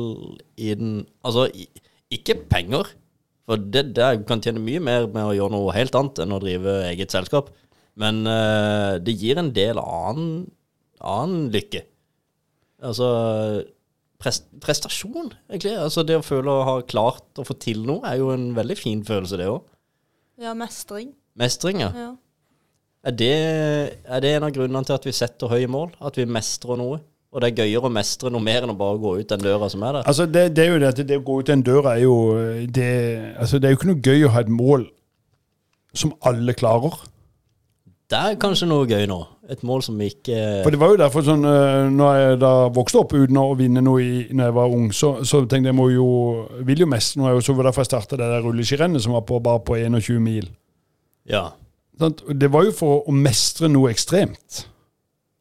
[0.59, 1.47] i den Altså,
[2.13, 2.93] ikke penger,
[3.49, 6.41] for det, det kan tjene mye mer med å gjøre noe helt annet enn å
[6.41, 7.51] drive eget selskap,
[7.99, 10.47] men uh, det gir en del annen,
[11.01, 11.83] annen lykke.
[12.85, 13.09] Altså
[14.19, 15.75] prestasjon, egentlig.
[15.79, 18.77] Altså det å føle å ha klart å få til noe, er jo en veldig
[18.79, 19.63] fin følelse, det òg.
[20.39, 21.13] Ja, mestring.
[21.39, 21.91] Mestring, ja.
[21.95, 22.09] Ja.
[23.07, 23.35] Er det,
[24.03, 25.93] er det en av grunnene til at vi setter høye mål?
[26.03, 26.99] At vi mestrer noe?
[27.29, 29.69] Og det er gøyere å mestre noe mer enn å bare gå ut den døra
[29.69, 30.07] som er der?
[30.09, 32.15] Altså, det, det er jo det at det å gå ut den døra er jo
[32.65, 32.89] det,
[33.37, 34.87] altså, det er jo ikke noe gøy å ha et mål
[35.93, 36.97] som alle klarer.
[38.09, 39.19] Det er kanskje noe gøy nå.
[39.53, 42.51] Et mål som vi ikke For det var jo derfor sånn øh, Når jeg da
[42.69, 45.77] vokste opp uten å vinne noe i, når jeg var ung, så, så tenkte jeg
[45.77, 46.09] må jo
[46.67, 47.31] vil jo mest nå.
[47.41, 50.21] Så var det derfor jeg starta det der rulleskirennet som var på, bare på 21
[50.25, 50.51] mil.
[51.29, 51.47] Ja.
[51.99, 52.23] Sant?
[52.41, 54.65] Det var jo for å mestre noe ekstremt.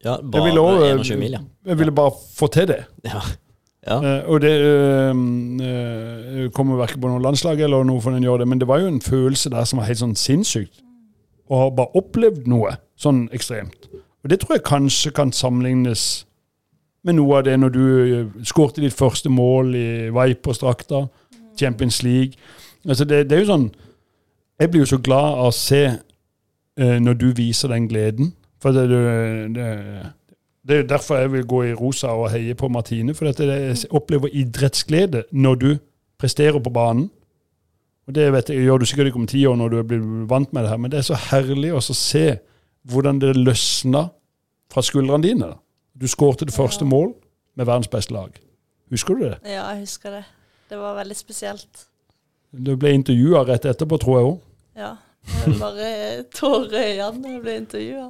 [0.04, 1.44] ja Jeg bare ville, også, 21 mil, ja.
[1.66, 2.82] jeg ville bare få til det.
[3.04, 3.22] ja.
[3.86, 3.96] Ja.
[4.02, 5.16] Eh, og det øh,
[5.62, 8.82] øh, kommer verken på noe landslag eller noe for den gjør det, men det var
[8.82, 10.82] jo en følelse der som var helt sånn sinnssykt.
[11.48, 13.88] Å ha bare opplevd noe sånn ekstremt.
[14.24, 16.26] Og det tror jeg kanskje kan sammenlignes
[17.06, 21.06] med noe av det når du øh, skårte ditt første mål i Vipers-drakta,
[21.58, 22.36] Champions League.
[22.84, 23.70] Altså det, det er jo sånn
[24.60, 25.96] Jeg blir jo så glad av å se eh,
[26.78, 28.32] når du viser den gleden.
[28.62, 29.66] For det, det,
[30.68, 33.14] det, er derfor jeg vil gå i rosa og heie på Martine.
[33.14, 35.68] For at jeg opplever idrettsglede når du
[36.18, 37.10] presterer på banen.
[38.06, 40.52] Og Det vet jeg, gjør du sikkert ikke om ti år når du blitt vant
[40.52, 42.38] med det her, men det er så herlig å se
[42.88, 44.06] hvordan det løsna
[44.72, 45.50] fra skuldrene dine.
[45.98, 46.88] Du skårte det første Ja.
[46.88, 47.12] mål
[47.56, 48.30] med verdens beste lag.
[48.90, 49.38] Husker du det?
[49.44, 50.24] ja, jeg husker det.
[50.70, 51.84] Det var veldig spesielt.
[52.52, 54.38] Du ble intervjua rett etterpå, tror jeg òg.
[54.76, 54.94] Ja.
[55.60, 58.08] Bare tårer i øynene da jeg ble intervjua.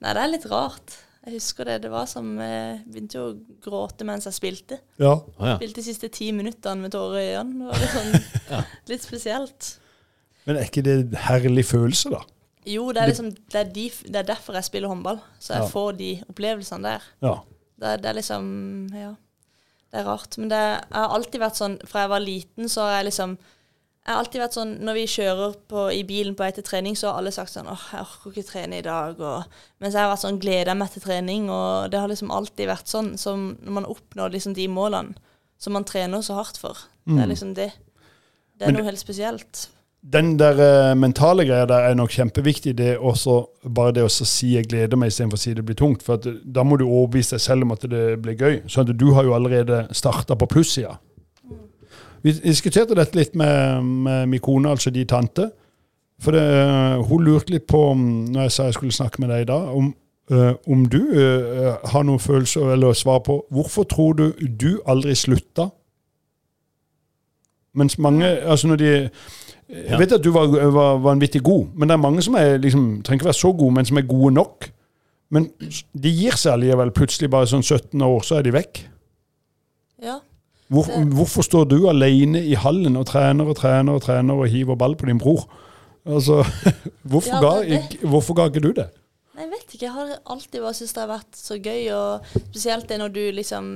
[0.00, 0.96] Nei, det er litt rart.
[1.26, 1.74] Jeg husker det.
[1.84, 4.78] Det var som Jeg begynte jo å gråte mens jeg spilte.
[5.00, 5.12] Ja.
[5.38, 5.56] Ah, ja.
[5.60, 7.68] Spilte de siste ti minuttene med tårer i øynene.
[7.68, 8.62] Det var litt, sånn, Ja.
[8.88, 9.70] litt spesielt.
[10.46, 12.22] Men er ikke det en herlig følelse, da?
[12.68, 15.20] Jo, det er, liksom, det, er de, det er derfor jeg spiller håndball.
[15.40, 15.68] Så jeg Ja.
[15.72, 17.04] får de opplevelsene der.
[17.24, 17.34] Ja.
[17.80, 18.46] Det, det er liksom
[18.96, 19.12] Ja.
[19.90, 20.36] Det er rart.
[20.38, 23.32] Men det jeg har alltid vært sånn Fra jeg var liten, så har jeg liksom
[24.06, 26.96] Jeg har alltid vært sånn Når vi kjører på, i bilen på vei til trening,
[26.96, 29.20] så har alle sagt sånn åh, jeg orker ikke trene i dag.
[29.20, 32.70] Og, mens jeg har vært sånn gleder meg til trening, og det har liksom alltid
[32.70, 33.12] vært sånn.
[33.20, 35.14] Som når man oppnår liksom de målene
[35.60, 36.78] som man trener så hardt for.
[37.04, 37.72] Det er liksom det.
[38.56, 39.68] Det er Men- noe helt spesielt.
[40.02, 42.72] Den der uh, mentale greia der er nok kjempeviktig.
[42.78, 45.76] Det er også bare det å si 'jeg gleder meg' istedenfor å si det blir
[45.76, 46.02] tungt.
[46.02, 48.62] For at, eh, da må du overbevise deg selv om at det blir gøy.
[48.66, 50.98] Så at du har jo allerede starta på plussida.
[52.22, 55.50] Vi diskuterte dette litt med, med min kone, altså de tante.
[56.20, 59.46] For det, eh, hun lurte litt på, når jeg sa jeg skulle snakke med deg
[59.46, 59.94] i dag, om,
[60.30, 65.14] øh, om du øh, har noen følelser eller svar på hvorfor tror du du aldri
[65.14, 65.70] slutta?
[67.74, 69.10] Mens mange altså når de
[69.70, 73.02] Jeg vet at du var, var vanvittig god, men det er mange som er, liksom,
[73.02, 74.66] trenger ikke være så gode, men som er gode nok.
[75.30, 75.46] Men
[76.02, 78.80] de gir seg allikevel plutselig bare sånn 17 år, så er de vekk.
[80.02, 80.16] Ja.
[80.70, 84.76] Hvor, hvorfor står du alene i hallen og trener og trener og trener og hiver
[84.78, 85.48] ball på din bror?
[86.06, 86.44] Altså,
[87.10, 88.86] hvorfor, Ja, ga, det- hvorfor ga ikke du det?
[89.34, 89.84] Nei, Jeg vet ikke.
[89.88, 93.20] Jeg har alltid bare syntes det har vært så gøy, og spesielt det når du
[93.34, 93.70] liksom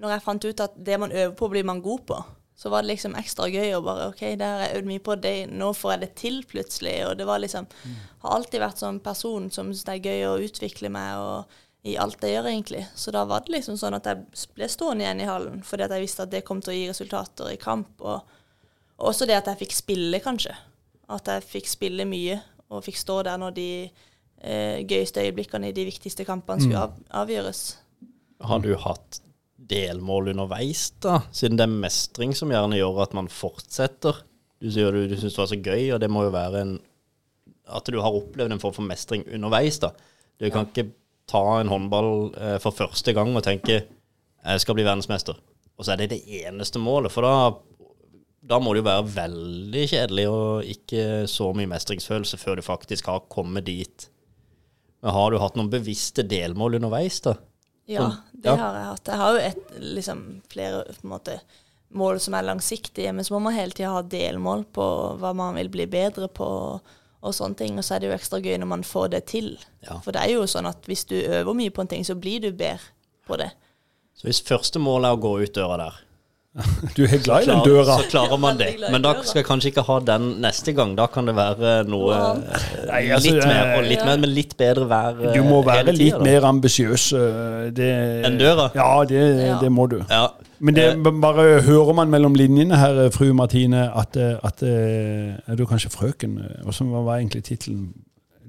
[0.00, 2.16] Når jeg fant ut at det man øver på, blir man god på,
[2.56, 5.14] så var det liksom ekstra gøy å bare OK, det har jeg øvd mye på,
[5.20, 6.94] det, nå får jeg det til plutselig.
[7.10, 7.66] Og det var liksom
[8.24, 11.96] Har alltid vært sånn person som syns det er gøy å utvikle meg og i
[11.96, 12.82] alt jeg gjør, egentlig.
[12.98, 15.94] Så da var det liksom sånn at jeg ble stående igjen i hallen, fordi at
[15.96, 17.94] jeg visste at det kom til å gi resultater i kamp.
[18.04, 18.36] Og,
[18.98, 20.52] og også det at jeg fikk spille, kanskje.
[21.10, 22.36] At jeg fikk spille mye,
[22.70, 27.00] og fikk stå der når de eh, gøyeste øyeblikkene i de viktigste kampene skulle av,
[27.24, 27.64] avgjøres.
[28.46, 29.22] Har du hatt
[29.70, 31.22] delmål underveis, da?
[31.34, 34.22] Siden det er mestring som gjerne gjør at man fortsetter.
[34.60, 36.78] Du sier du, du syns det var så gøy, og det må jo være en
[37.70, 39.92] At du har opplevd en form for mestring underveis, da.
[40.40, 40.88] Du kan ikke
[41.30, 43.80] ta en håndball eh, for første gang og tenke
[44.40, 45.36] jeg skal bli verdensmester.
[45.76, 47.12] og så er det det eneste målet.
[47.12, 47.52] For da,
[48.52, 53.08] da må det jo være veldig kjedelig og ikke så mye mestringsfølelse før du faktisk
[53.08, 54.08] har kommet dit.
[55.00, 57.38] Men har du hatt noen bevisste delmål underveis, da?
[57.90, 59.08] Ja, det har jeg hatt.
[59.08, 59.62] Jeg har jo et,
[59.98, 61.40] liksom, flere måte,
[61.96, 64.86] mål som er langsiktige, men så må man hele tida ha delmål på
[65.18, 67.78] hva man vil bli bedre på, og sånne ting.
[67.78, 69.50] Og så er det jo ekstra gøy når man får det til.
[69.84, 69.98] Ja.
[70.04, 72.40] For det er jo sånn at hvis du øver mye på en ting, så blir
[72.40, 72.80] du bedre
[73.28, 73.50] på det.
[74.16, 76.00] Så hvis første mål er å gå ut døra der,
[76.96, 77.96] Du er glad i den døra.
[78.00, 78.72] så klarer man det.
[78.90, 80.96] Men da skal jeg kanskje ikke ha den neste gang.
[80.98, 84.34] Da kan det være noe eh, Nei, altså, litt mer, og eh, litt mer, men
[84.34, 87.10] litt bedre vær eh, Du må være litt mer ambisiøs.
[87.14, 88.70] Enn døra?
[88.74, 89.22] Ja, det,
[89.62, 90.00] det må du.
[90.10, 90.26] Ja.
[90.60, 94.62] Men det, Eh, bare hører man mellom linjene her, eh, fru Martine, at, eh, at
[94.62, 96.38] Er du kanskje frøken?
[96.64, 97.94] Også, hva var egentlig tittelen?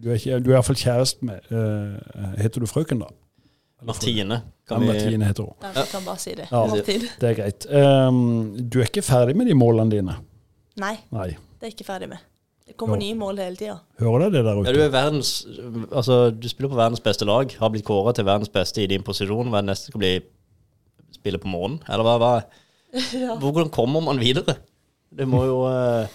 [0.02, 3.06] Du er, ikke, du er iallfall kjæreste med eh, Heter du frøken, da?
[3.86, 4.42] Martine.
[4.68, 5.54] Kan ja, Martine heter hun.
[5.62, 6.48] Ja, jeg kan bare si det.
[6.52, 6.66] Ja.
[7.22, 7.66] Det er greit.
[7.74, 10.18] Um, du er ikke ferdig med de målene dine?
[10.82, 11.28] Nei, Nei.
[11.34, 12.22] det er jeg ikke ferdig med.
[12.68, 13.02] Det kommer Hør.
[13.02, 13.80] nye mål hele tida.
[14.00, 14.74] Hører du det der ja, ute?
[14.74, 15.32] du er verdens
[15.92, 19.04] Altså, du spiller på verdens beste lag, har blitt kåra til verdens beste i din
[19.04, 19.50] posisjon.
[19.50, 20.14] Hva er det neste skal bli?
[21.22, 21.80] Spille på månen?
[21.88, 22.18] Eller hva?
[22.22, 22.34] hva?
[23.42, 24.58] Hvordan kommer man videre?
[25.12, 26.08] Det må jo eh,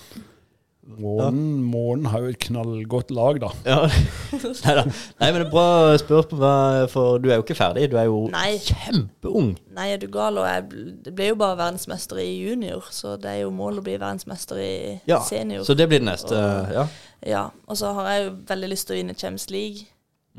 [0.87, 3.49] Månen, månen har jo et knallgodt lag, da.
[3.67, 3.79] Ja.
[4.63, 4.85] Neida.
[5.19, 5.65] Nei, men det er bra
[5.99, 7.89] spørsmål, for du er jo ikke ferdig.
[7.91, 8.53] Du er jo Nei.
[8.63, 9.49] kjempeung.
[9.75, 10.39] Nei, er du gal?
[10.39, 13.85] Og jeg bl- ble jo bare verdensmester i junior, så det er jo mål å
[13.89, 14.71] bli verdensmester i
[15.11, 15.67] Ja, senior.
[15.67, 16.39] Så det blir det neste.
[16.79, 16.87] Ja.
[17.27, 19.89] Ja, og så har jeg jo veldig lyst til å vinne Champions League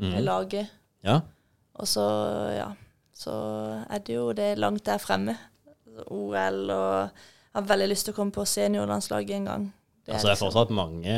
[0.00, 0.24] med Mhm.
[0.30, 0.72] laget.
[1.04, 1.20] ja.
[1.78, 2.02] Og så,
[2.56, 2.72] ja,
[3.18, 3.34] så
[3.90, 5.34] er det jo det langt der fremme.
[6.14, 7.10] OL og
[7.48, 9.64] jeg har veldig lyst til å komme på seniorlandslaget en gang.
[10.06, 11.16] Det Altså, det er liksom fortsatt mange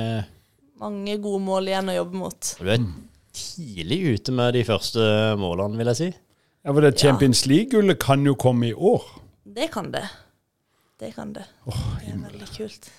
[0.80, 2.50] mange gode mål igjen å jobbe mot.
[2.56, 2.84] Du er
[3.36, 5.04] tidlig ute med de første
[5.40, 6.08] målene, vil jeg si.
[6.64, 9.04] Ja, for det Champions League-gullet kan jo komme i år.
[9.44, 10.06] Det kan det.
[11.00, 11.46] Det kan det.
[11.64, 12.90] det er veldig kult.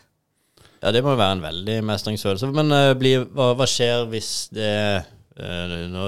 [0.81, 2.49] Ja, det må jo være en veldig mestringsfølelse.
[2.57, 4.71] Men uh, bli, hva, hva skjer hvis det
[5.37, 6.07] uh, nå,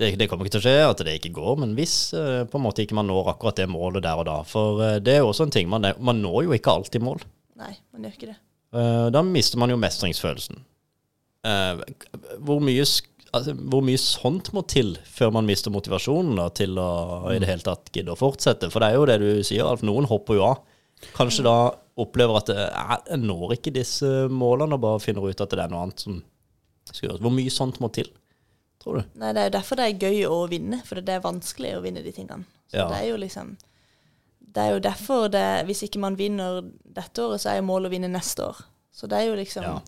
[0.00, 2.58] det, det kommer ikke til å skje at det ikke går, men hvis eh, på
[2.58, 4.40] en måte ikke man når akkurat det målet der og da.
[4.48, 7.22] For eh, det er jo også en ting, man, man når jo ikke alltid mål.
[7.60, 8.38] Nei, man gjør ikke det.
[8.74, 10.64] Eh, da mister man jo mestringsfølelsen.
[11.44, 12.84] Hvor, mye,
[13.36, 16.88] altså, hvor mye sånt må til før man mister motivasjonen da, til å
[17.34, 18.70] i det hele tatt gidde å fortsette?
[18.72, 19.84] For det er jo det du sier, Alf.
[19.84, 20.62] Noen hopper jo av.
[21.14, 21.58] Kanskje da
[22.00, 25.84] opplever at jeg når ikke disse målene, og bare finner ut at det er noe
[25.84, 26.18] annet som
[26.88, 27.22] skal gjøres.
[27.28, 28.08] Hvor mye sånt må til,
[28.84, 29.06] tror du?
[29.20, 31.82] Nei, det er jo derfor det er gøy å vinne, for det er vanskelig å
[31.84, 32.44] vinne de tingene.
[32.70, 32.88] Så Ja.
[32.92, 33.56] det er jo liksom
[34.54, 36.60] Det er jo derfor det Hvis ikke man vinner
[36.94, 38.60] dette året, så er jo målet å vinne neste år.
[38.94, 39.80] Så det er jo liksom Ja.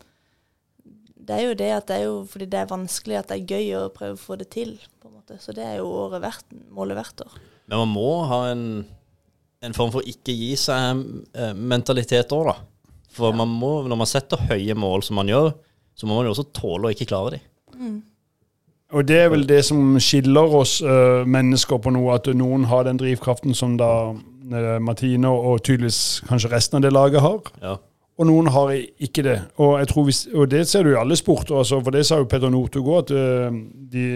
[1.26, 3.46] Det er jo det at det er jo fordi det er vanskelig at det er
[3.56, 5.38] gøy å prøve å få det til, på en måte.
[5.42, 7.32] Så det er jo året verdt, målet hvert år.
[7.66, 8.86] Men man må ha en,
[9.62, 11.02] en form for ikke gi seg
[11.34, 12.54] eh, mentalitet òg, da.
[13.10, 15.50] For man må, når man setter høye mål som man gjør,
[15.96, 17.40] så må man jo også tåle å ikke klare de.
[18.94, 22.86] Og det er vel det som skiller oss uh, mennesker på noe, at noen har
[22.86, 27.50] den drivkraften som da uh, Martine og tydeligvis kanskje resten av det laget har.
[27.62, 27.74] Ja.
[28.16, 29.40] Og noen har ikke det.
[29.58, 31.58] Og, jeg tror hvis, og det ser du i alle sporter.
[31.58, 33.58] Altså, for det sa jo Petter Northug òg, at uh,
[33.92, 34.06] de,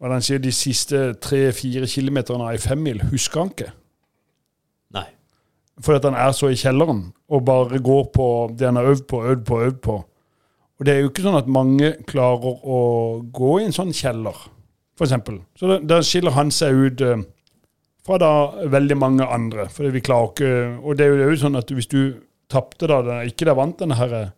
[0.00, 3.70] hva han sier, de siste tre-fire kilometerne av ei femmil husker han ikke.
[4.98, 5.06] Nei.
[5.80, 8.26] Fordi at han er så i kjelleren og bare går på
[8.58, 10.00] det han har øvd på, øvd på, øvd på.
[10.80, 12.78] Og det er jo ikke sånn at mange klarer å
[13.36, 14.36] gå i en sånn kjeller,
[14.96, 15.12] f.eks.
[15.60, 17.24] Så da skiller han seg ut øh,
[18.06, 18.32] fra da
[18.72, 19.68] veldig mange andre.
[19.72, 22.00] For vi klarer ikke Og det er jo, det er jo sånn at hvis du
[22.50, 24.32] tapte da ikke da vant denne her eh,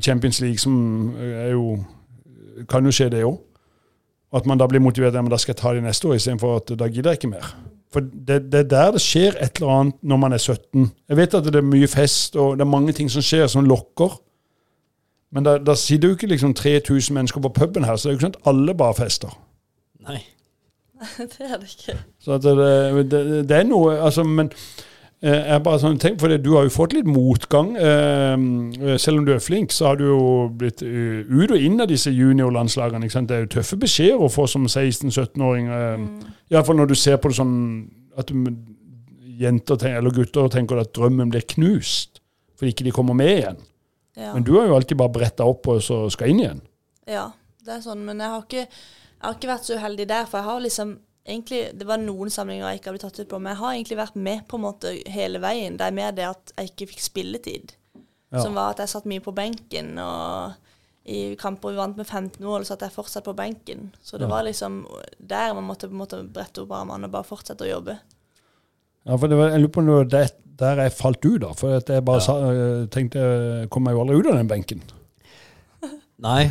[0.00, 1.80] Champions League, som eh, er jo
[2.70, 3.36] Kan jo skje, det òg.
[4.34, 6.56] At man da blir motivert ja, men da skal jeg ta det neste år, istedenfor
[6.58, 7.52] at da gidder jeg ikke mer.
[7.94, 10.88] For det, det er der det skjer et eller annet når man er 17.
[11.08, 13.64] Jeg vet at det er mye fest, og det er mange ting som skjer som
[13.64, 14.18] lokker.
[15.32, 18.14] Men da, da sitter jo ikke liksom 3000 mennesker på puben her, så det er
[18.14, 19.32] jo ikke sånn at alle bare fester.
[20.08, 20.22] Nei.
[21.18, 21.98] det er det ikke.
[22.20, 24.48] Så at det, det, det er noe altså, Men
[25.20, 27.74] eh, jeg bare sånn, tenk, for det, du har jo fått litt motgang.
[27.76, 30.22] Eh, selv om du er flink, så har du jo
[30.58, 33.04] blitt eh, ut og inn av disse juniorlandslagene.
[33.04, 33.30] ikke sant?
[33.30, 35.68] Det er jo tøffe beskjeder å få som 16-17-åring.
[35.68, 36.10] Mm.
[36.54, 37.56] Iallfall når du ser på det sånn
[38.18, 38.48] at du,
[39.38, 42.22] jenter tenker, eller gutter tenker at drømmen blir knust
[42.58, 43.58] fordi ikke de kommer med igjen.
[44.18, 44.32] Ja.
[44.34, 46.62] Men du har jo alltid bare bretta opp og så skal inn igjen.
[47.06, 47.28] Ja,
[47.64, 50.40] det er sånn, men jeg har ikke, jeg har ikke vært så uheldig der, for
[50.40, 50.96] jeg har liksom
[51.28, 53.72] egentlig, Det var noen samlinger jeg ikke har blitt tatt ut på, men jeg har
[53.74, 55.76] egentlig vært med på en måte hele veien.
[55.76, 57.74] Det er mer det at jeg ikke fikk spilletid,
[58.32, 58.40] Ja.
[58.42, 59.98] som var at jeg satt mye på benken.
[59.98, 60.54] og
[61.08, 63.94] i kamper vi vant med 15 mål, så satt jeg fortsatt på benken.
[64.02, 64.34] Så det Ja.
[64.34, 64.86] var liksom
[65.20, 67.98] der man måtte på en måte brette opp armene og bare fortsette å jobbe.
[69.06, 70.24] Ja, for det var, Jeg lurer på om det var det,
[70.58, 71.52] der jeg falt ut, da.
[71.56, 74.48] For at jeg bare sa, eh, tenkte jeg kom meg jo aldri ut av den
[74.50, 74.82] benken.
[76.26, 76.48] Nei,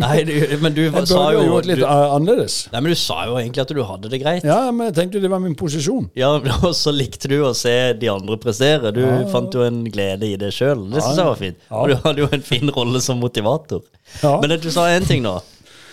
[0.00, 2.54] Nei du, men du Jeg sa jo jo gjort litt du, annerledes.
[2.72, 4.46] Nei, men du sa jo egentlig at du hadde det greit.
[4.48, 6.06] Ja, men jeg tenkte det var min posisjon.
[6.16, 6.30] Ja,
[6.66, 8.92] Og så likte du å se de andre prestere.
[8.96, 9.18] Du Ja.
[9.32, 10.86] fant jo en glede i det sjøl.
[10.94, 11.26] Det syns Ja.
[11.26, 11.58] jeg var fint.
[11.68, 11.82] Ja.
[11.82, 13.84] Og du hadde jo en fin rolle som motivator.
[14.22, 14.38] Ja.
[14.40, 15.36] Men du sa én ting nå.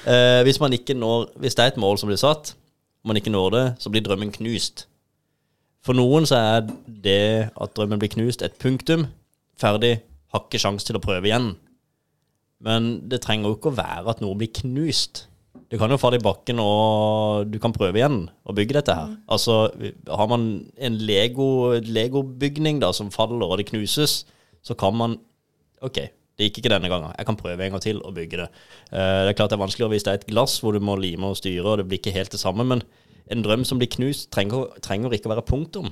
[0.07, 2.53] Eh, hvis, man ikke når, hvis det er et mål som blir satt,
[3.03, 4.85] og man ikke når det, så blir drømmen knust.
[5.85, 9.07] For noen så er det at drømmen blir knust, et punktum.
[9.59, 9.99] Ferdig.
[10.29, 11.53] Har ikke sjanse til å prøve igjen.
[12.61, 15.25] Men det trenger jo ikke å være at noe blir knust.
[15.69, 19.11] Du kan jo falle i bakken, og du kan prøve igjen å bygge dette her.
[19.31, 19.69] Altså,
[20.09, 21.49] har man en Lego,
[21.85, 24.23] Lego-bygning da, som faller, og det knuses,
[24.65, 25.19] så kan man
[25.85, 26.01] OK,
[26.39, 27.13] det gikk ikke denne gangen.
[27.15, 28.47] Jeg kan prøve en gang til å bygge det.
[28.89, 30.97] Uh, det er klart det er vanskeligere hvis det er et glass hvor du må
[30.99, 32.83] lime og styre, og det blir ikke helt det samme, men
[33.29, 35.91] en drøm som blir knust, trenger, trenger ikke å være punktum.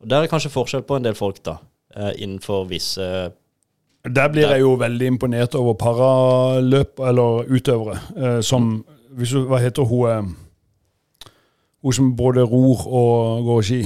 [0.00, 1.56] Og Der er kanskje forskjell på en del folk, da,
[1.96, 3.32] eh, innenfor visse
[4.04, 8.84] Der blir jeg jo veldig imponert over paraløp, eller utøvere, eh, som
[9.16, 10.32] hvis Hva heter hun eh,
[11.82, 13.80] Hun som både ror og går ski?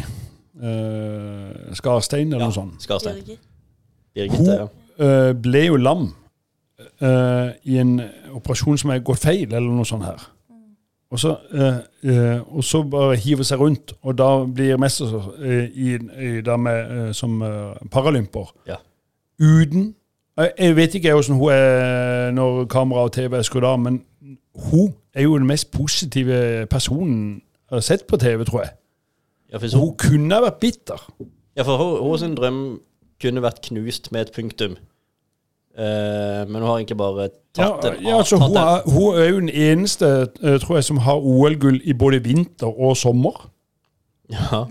[0.62, 2.82] Eh, Skarstein, eller noe sånt.
[2.82, 3.14] Skarstein.
[3.14, 3.38] Birgit.
[4.14, 4.68] Birgitte.
[4.98, 5.32] Hun ja.
[5.32, 6.14] ble jo lam
[7.00, 8.00] eh, i en
[8.32, 10.26] operasjon som er gått feil, eller noe sånt her.
[11.10, 11.78] Og så, eh,
[12.10, 15.10] eh, og så bare hive seg rundt, og da blir mester
[15.42, 18.52] eh, i, i, da med, eh, som eh, paralymper.
[18.68, 18.78] Ja.
[19.40, 19.94] Uten
[20.38, 24.02] jeg, jeg vet ikke hvordan hun er når kamera og TV er skrudd av, men
[24.70, 28.72] hun er jo den mest positive personen jeg har sett på TV, tror jeg.
[29.52, 31.02] Ja, for, Hun kunne vært bitter.
[31.56, 32.80] ja, for hun, hun sin drøm
[33.22, 34.76] kunne vært knust med et punktum.
[35.78, 37.28] Eh, men hun har egentlig bare
[37.58, 40.84] Ja, tatt en ja, altså, hun, er, hun er jo den eneste, eh, tror jeg,
[40.84, 43.50] som har OL-gull i både vinter og sommer.
[44.30, 44.64] ja.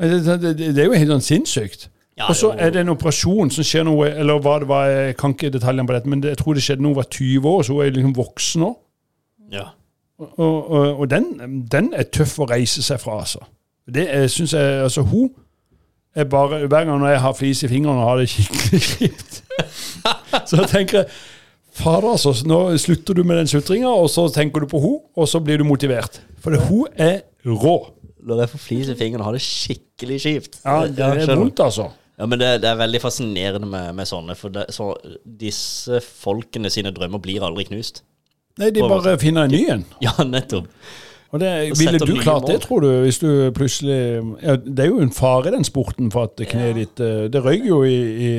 [0.00, 1.88] Eh, Det, det, det er jo helt sånn sinnssykt.
[2.18, 5.14] Ja, og så er det en operasjon som skjer noe Eller hva det var, jeg
[5.16, 7.48] kan ikke detaljene på dette, men det, jeg tror det skjedde noe hun var 20
[7.48, 8.72] år, så hun er liksom voksen nå.
[9.52, 9.68] ja.
[10.20, 13.38] Og, og, og den, den er tøff å reise seg fra, altså.
[13.88, 15.30] Det syns jeg Altså, hun
[16.14, 19.38] er bare Hver gang jeg har flis i fingrene og har det skikkelig kjipt,
[20.48, 21.06] så jeg tenker
[21.80, 22.34] Fader, altså.
[22.48, 25.60] Nå slutter du med den sutringa, og så tenker du på hun, og så blir
[25.60, 26.20] du motivert.
[26.42, 27.78] For hun er rå.
[28.26, 30.60] Når jeg får flis i fingrene, har det skikkelig kjipt.
[30.64, 31.88] Ja, det er vondt, altså.
[32.20, 34.90] Ja, men det, det er veldig fascinerende med, med sånne, for det, så,
[35.24, 38.02] disse folkene sine drømmer blir aldri knust.
[38.60, 39.86] Nei, de bare finner en ny en.
[40.04, 40.68] Ja, nettopp.
[41.30, 44.88] Og det, Og ville du klart det, tror du, hvis du plutselig ja, Det er
[44.88, 46.78] jo en fare i den sporten for at kneet Ja.
[46.80, 48.30] ditt eh, Det røyk jo i, i,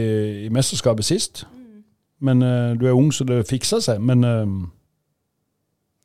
[0.45, 1.45] i mesterskapet sist.
[2.19, 4.01] Men uh, du er ung, så det fikser seg.
[4.03, 4.67] Men uh,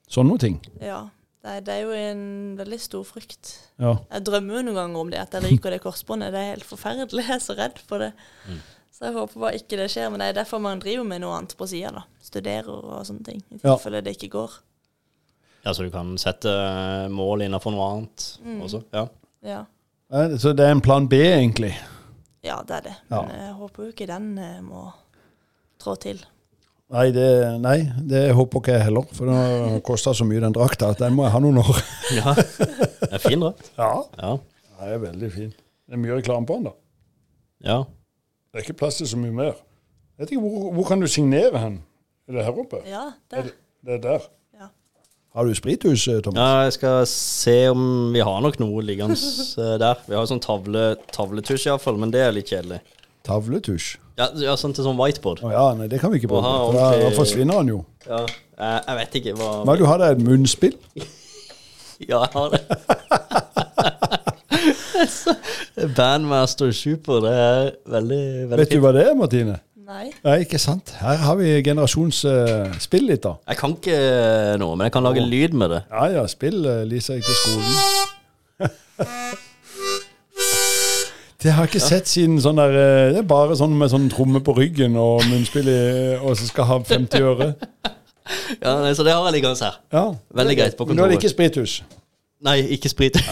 [0.08, 0.60] sånne ting.
[0.80, 1.02] Ja.
[1.46, 2.22] Nei, det er jo en
[2.58, 3.52] veldig stor frykt.
[3.78, 3.92] Ja.
[4.10, 6.32] Jeg drømmer jo noen ganger om det, at jeg ryker det korsbåndet.
[6.34, 7.22] Det er helt forferdelig.
[7.28, 8.08] Jeg er så redd for det.
[8.48, 8.62] Mm.
[8.96, 10.08] Så jeg håper bare ikke det skjer.
[10.10, 12.02] Men det er derfor man driver med noe annet på sida, da.
[12.24, 13.44] Studerer og sånne ting.
[13.52, 13.76] I Ja.
[13.76, 14.56] tilfelle det ikke går.
[15.66, 18.60] Ja, så du kan sette eh, mål innenfor noe annet Mm.
[18.62, 18.82] også.
[18.94, 19.06] Ja.
[19.42, 19.64] Ja.
[20.38, 21.72] Så det er en plan B, egentlig.
[22.46, 22.94] ja, det er det.
[23.10, 23.22] Ja.
[23.26, 24.84] Men jeg håper jo ikke den eh, må
[25.82, 26.20] trå til.
[26.94, 27.26] Nei, det,
[27.58, 29.08] nei, det håper ikke jeg heller.
[29.12, 31.80] For det koster så mye, den drakta, at den må jeg ha noen år.
[32.20, 32.34] ja.
[32.38, 33.72] Det er fin drakt.
[33.78, 33.90] Ja,
[34.22, 34.36] Ja.
[34.78, 35.50] den er veldig fin.
[35.86, 36.76] Det er mye reklame på den, da.
[37.66, 37.82] ja.
[38.54, 39.58] Det er ikke plass til så mye mer.
[40.16, 41.74] Jeg vet ikke, Hvor, hvor kan du signere hen?
[42.28, 42.78] Er det her oppe?
[42.88, 43.02] Ja,
[43.34, 43.42] Er der.
[43.42, 43.52] det,
[43.84, 44.28] det er der.
[45.36, 46.40] Har du sprithus, eh, Thomas?
[46.40, 49.18] Ja, jeg skal se om vi har nok noe liggende
[49.66, 49.98] eh, der.
[50.06, 52.78] Vi har jo sånn tavle, tavletusj iallfall, men det er litt kjedelig.
[53.28, 53.98] Tavletusj?
[54.16, 55.42] Ja, ja sånn til sånn whiteboard.
[55.44, 56.48] Å ja, nei, det kan vi ikke bruke.
[56.48, 57.82] For da, da forsvinner han jo.
[58.06, 60.80] Ja, jeg, jeg vet ikke hva Hva, du har deg et munnspill?
[61.96, 62.60] Ja, jeg har det.
[65.96, 69.56] Bandmaster Super, det er veldig, veldig Vet du hva det er, Martine?
[69.86, 70.08] Nei.
[70.24, 70.90] Nei, ikke sant.
[70.98, 73.36] Her har vi generasjonsspill litt, da.
[73.46, 73.98] Jeg kan ikke
[74.58, 75.78] noe, men jeg kan lage lyd med det.
[75.92, 77.70] Ja ja, spill uh, Lisa gikk til skolen.
[81.46, 84.08] Det har jeg ikke sett siden sånn der eh, Det er bare sånn med sånn
[84.10, 85.76] tromme på ryggen og munnspill i,
[86.16, 87.52] og så skal ha 50 øre.
[88.58, 89.76] Ja, nei, Så det har jeg liggende her.
[89.94, 90.00] Ja.
[90.34, 91.76] Veldig greit på Men Nå er det ikke sprithus.
[92.42, 93.14] Nei, ikke sprit.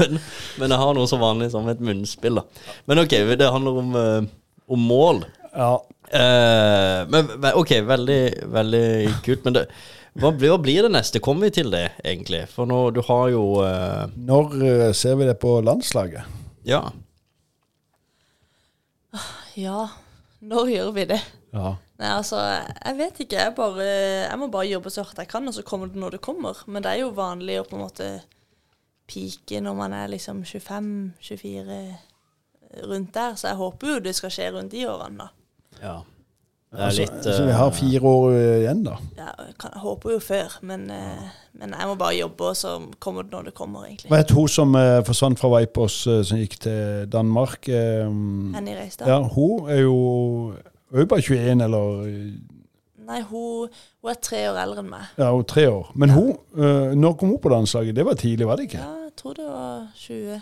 [0.00, 0.18] men,
[0.58, 2.40] men jeg har noe så vanlig som et munnspill.
[2.40, 2.42] da.
[2.90, 4.26] Men ok, det handler om, eh,
[4.68, 5.24] om mål.
[5.52, 5.72] Ja.
[6.10, 8.20] Eh, men ok, veldig,
[8.54, 8.84] veldig
[9.24, 9.44] kult.
[9.44, 9.64] Men det,
[10.18, 11.22] hva, blir, hva blir det neste?
[11.24, 12.44] Kommer vi til det, egentlig?
[12.52, 16.38] For nå, du har jo eh, Når eh, ser vi det på landslaget?
[16.68, 16.86] Ja.
[19.58, 19.88] Ja,
[20.44, 21.20] når gjør vi det?
[21.50, 21.76] Ja.
[21.98, 23.38] Nei, altså, jeg vet ikke.
[23.40, 23.86] Jeg, bare,
[24.28, 26.60] jeg må bare jobbe så hardt jeg kan, og så kommer det når det kommer.
[26.66, 28.10] Men det er jo vanlig å på en måte
[29.08, 31.78] pike når man er liksom 25-24
[32.84, 33.34] rundt der.
[33.34, 35.28] Så jeg håper jo det skal skje rundt de årene, da.
[35.82, 35.96] Ja.
[36.68, 38.96] Det er Altså, litt så vi har eh, fire år eh, igjen, da.
[39.16, 42.58] Ja, jeg, kan, jeg håper jo før, men, eh, men jeg må bare jobbe, og
[42.60, 44.10] så kommer det når det kommer, egentlig.
[44.12, 44.76] Hva het hun som
[45.08, 45.96] forsvant fra Vipers,
[46.28, 47.70] som gikk til Danmark?
[47.72, 49.08] Henny Reistad.
[49.08, 49.96] ja, hun er jo
[50.90, 52.04] hun er jo bare 21, eller
[53.08, 53.68] Nei, hun,
[54.02, 55.08] hun er tre år eldre enn meg.
[55.16, 55.90] ja, hun er tre år.
[55.96, 57.96] Men hun, eh, når kom hun på landslaget?
[57.96, 58.82] Det var tidlig, var det ikke?
[58.84, 60.40] Ja, jeg tror det var 20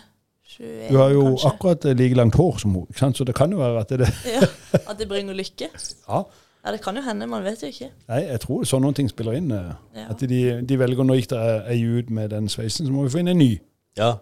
[0.59, 1.47] 21, Du har jo kanskje.
[1.51, 4.09] akkurat eh, like langt hår som hun, så det kan jo være at det det.
[4.35, 4.47] Ja,
[4.89, 5.69] at det bringer lykke.
[6.09, 6.23] Ja.
[6.65, 7.89] Ja, det kan jo hende, man vet jo ikke.
[8.09, 9.51] Nei, jeg tror sånne ting spiller inn.
[9.51, 10.07] eh, Ja.
[10.11, 13.09] At de, de velger Nå gikk det ei ut med den sveisen, så må vi
[13.13, 13.53] få inn en ny
[13.97, 14.17] Ja,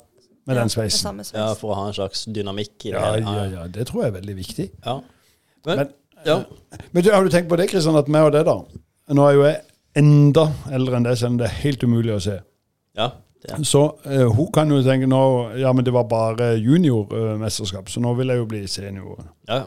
[0.45, 0.99] med Ja, den sveisen.
[1.01, 1.39] samme sveis.
[1.41, 2.99] ja, for å ha en slags dynamikk i det.
[3.01, 3.67] Ja, ja, ja.
[3.67, 4.69] Det tror jeg er veldig viktig.
[4.85, 4.99] ja.
[5.65, 5.87] Men, Men,
[6.25, 6.43] ja.
[6.93, 8.59] Men du, har du tenkt på det, Kristian, at meg og det, da
[9.13, 9.61] Nå er jo jeg
[9.95, 12.39] enda eldre enn det, selv om det er helt umulig å se.
[12.97, 13.09] ja,
[13.63, 15.21] Så uh, hun kan jo tenke nå
[15.59, 19.25] Ja, men det var bare juniormesterskap, så nå vil jeg jo bli senior.
[19.49, 19.65] Ja,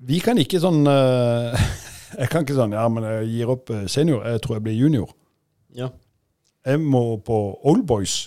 [0.00, 1.56] Vi kan ikke sånn uh,
[2.20, 4.24] Jeg kan ikke sånn Ja, men jeg gir opp eh, senior.
[4.26, 5.10] Jeg tror jeg blir junior.
[5.76, 5.90] ja.
[6.66, 8.26] Jeg må på Old Boys.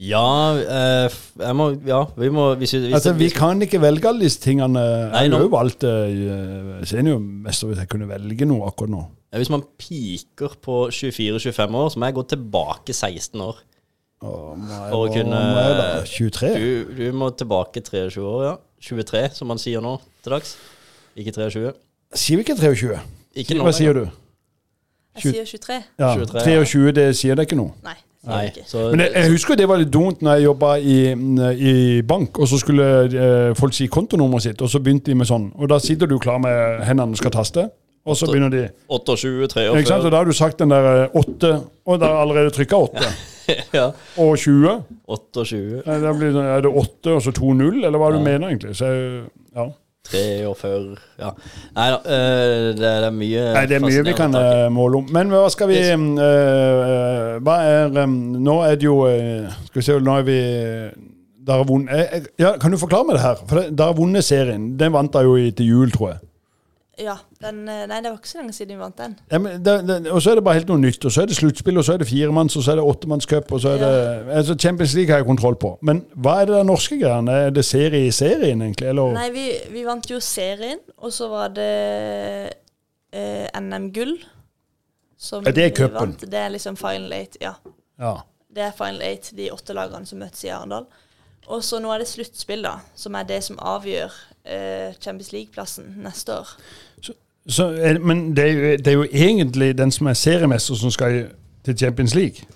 [0.00, 4.24] Ja, jeg må Ja, vi må hvis vi, hvis Altså, Vi kan ikke velge alle
[4.24, 4.80] disse tingene.
[5.12, 9.02] Nei, Jeg har jo valgt uh, seniormester hvis jeg kunne velge noe akkurat nå.
[9.36, 13.58] Hvis man piker på 24-25 år, så må jeg gå tilbake 16 år.
[14.26, 15.88] Åh, må jeg, For å kunne- må jeg da?
[16.04, 16.54] 23?
[16.58, 18.54] Du, du må tilbake 23 år, ja.
[18.82, 20.56] 23, som man sier nå til dags.
[21.16, 21.72] Ikke 23.
[22.14, 22.98] Sier vi ikke 23?
[23.36, 24.06] Ikke nå Hva sier du?
[25.16, 25.78] Jeg sier 23.
[25.98, 27.72] Ja, 23, 23, det sier det ikke noe.
[27.84, 27.96] Nei,
[28.26, 30.96] Nei, så Men jeg, jeg husker det var litt dumt når jeg jobba i,
[31.70, 35.28] i bank, og så skulle eh, folk si kontonummeret sitt, og så begynte de med
[35.30, 35.52] sånn.
[35.54, 37.68] Og da sitter du klar med hendene og skal taste,
[38.06, 40.04] og så begynner de 28, Ikke sant?
[40.04, 41.52] Og da har du sagt den der eh, åtte,
[41.86, 43.12] og da har allerede trykka åtte.
[43.78, 43.90] Ja.
[44.22, 44.76] Og 20.
[45.08, 48.48] 28, Nei, Da blir det, er det 8 og så 2-0, eller hva du mener
[48.50, 48.76] egentlig?
[48.78, 48.92] Så,
[49.56, 49.68] ja.
[50.06, 51.32] 43 Ja.
[51.74, 54.72] Nei da, øh, det, det er mye Nei, det er mye vi kan fascinerende eh,
[54.76, 55.08] måle om.
[55.16, 58.16] Men hva skal vi eh, Hva er øh,
[58.46, 59.00] Nå er det jo
[59.66, 60.38] Skal vi se, nå er vi
[61.46, 63.42] der er vunnet Ja, Kan du forklare meg det her?
[63.46, 64.72] For Dere har vunnet serien.
[64.78, 66.25] Den vant dere jo i, til jul, tror jeg.
[66.96, 69.14] Ja, den, eh, nei, det var ikke så lenge siden vi vant den.
[69.28, 71.04] Ja, men det, det, og så er det bare helt noe nytt.
[71.04, 73.52] Og så er det sluttspill, og så er det firemanns, og så er det åttemannscup,
[73.52, 73.90] og så er det
[74.38, 75.74] altså Champions League har jeg kontroll på.
[75.84, 77.34] Men hva er det der norske greiene?
[77.48, 78.88] Er det serie i serien, egentlig?
[78.94, 79.12] Eller?
[79.18, 79.44] Nei, vi,
[79.74, 81.68] vi vant jo serien, og så var det
[83.12, 84.16] eh, NM-gull.
[85.18, 86.16] som Ja, det er cupen.
[86.20, 87.52] Det er liksom final eight, ja.
[88.00, 88.14] Ja.
[88.56, 90.88] Det er final eight, de åtte lagene som møtes i Arendal.
[91.46, 94.16] Og så nå er det sluttspill, da, som er det som avgjør
[95.00, 96.52] Champions League-plassen neste år.
[97.48, 100.90] Så, er- men det er, jo, det er jo egentlig den som er seriemester, som
[100.90, 101.28] skal
[101.64, 102.46] til Champions League.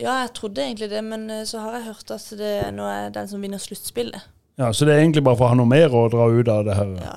[0.00, 3.08] Ja, jeg trodde egentlig det, men eh, så har jeg hørt at det nå er
[3.14, 4.20] den som vinner sluttspillet.
[4.58, 6.64] Ja, Så det er egentlig bare for å ha noe mer å dra ut av
[6.68, 6.92] det her.
[7.00, 7.16] Ja,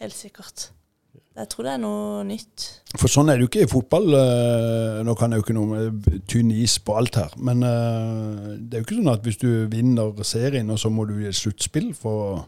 [0.00, 0.68] helt sikkert.
[1.38, 2.64] Jeg tror det er noe nytt.
[3.00, 4.10] For sånn er det jo ikke i fotball.
[4.18, 8.50] eh, Nå kan jeg jo ikke noe med tynn is på alt her, men eh,
[8.60, 11.28] det er jo ikke sånn at hvis du vinner serien, og så må du i
[11.30, 12.44] et sluttspill for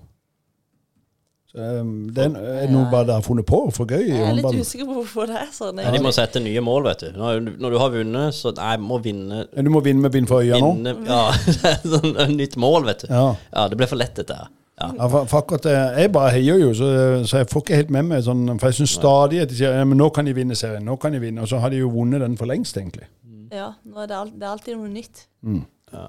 [1.55, 1.81] eh,
[2.17, 4.97] Det er, noe bare dere har funnet på for gøy Jeg er litt usikker på
[5.01, 5.81] hvorfor det er sånn.
[5.85, 7.09] Ja, de må sette nye mål, vet du.
[7.19, 10.43] Når, når du har vunnet, så Nei, må vinne Du må vinne med bind for
[10.45, 10.73] øya nå?
[10.77, 11.23] vinne, Ja,
[11.95, 13.09] sånn nytt mål, vet du.
[13.13, 13.27] Ja.
[13.55, 14.51] Ja, det ble for lett, dette her.
[14.75, 14.89] Ja.
[14.99, 16.89] Ja, for, for akkurat Jeg bare heier jo, så,
[17.31, 19.77] så jeg får ikke helt med meg sånn For jeg syns stadig at de sier
[19.79, 21.45] ja, men nå kan de vinne serien, nå kan de vinne.
[21.45, 23.07] Og så har de jo vunnet den for lengst, egentlig.
[23.55, 25.21] Ja, nå er det, alt, det er alltid noe nytt.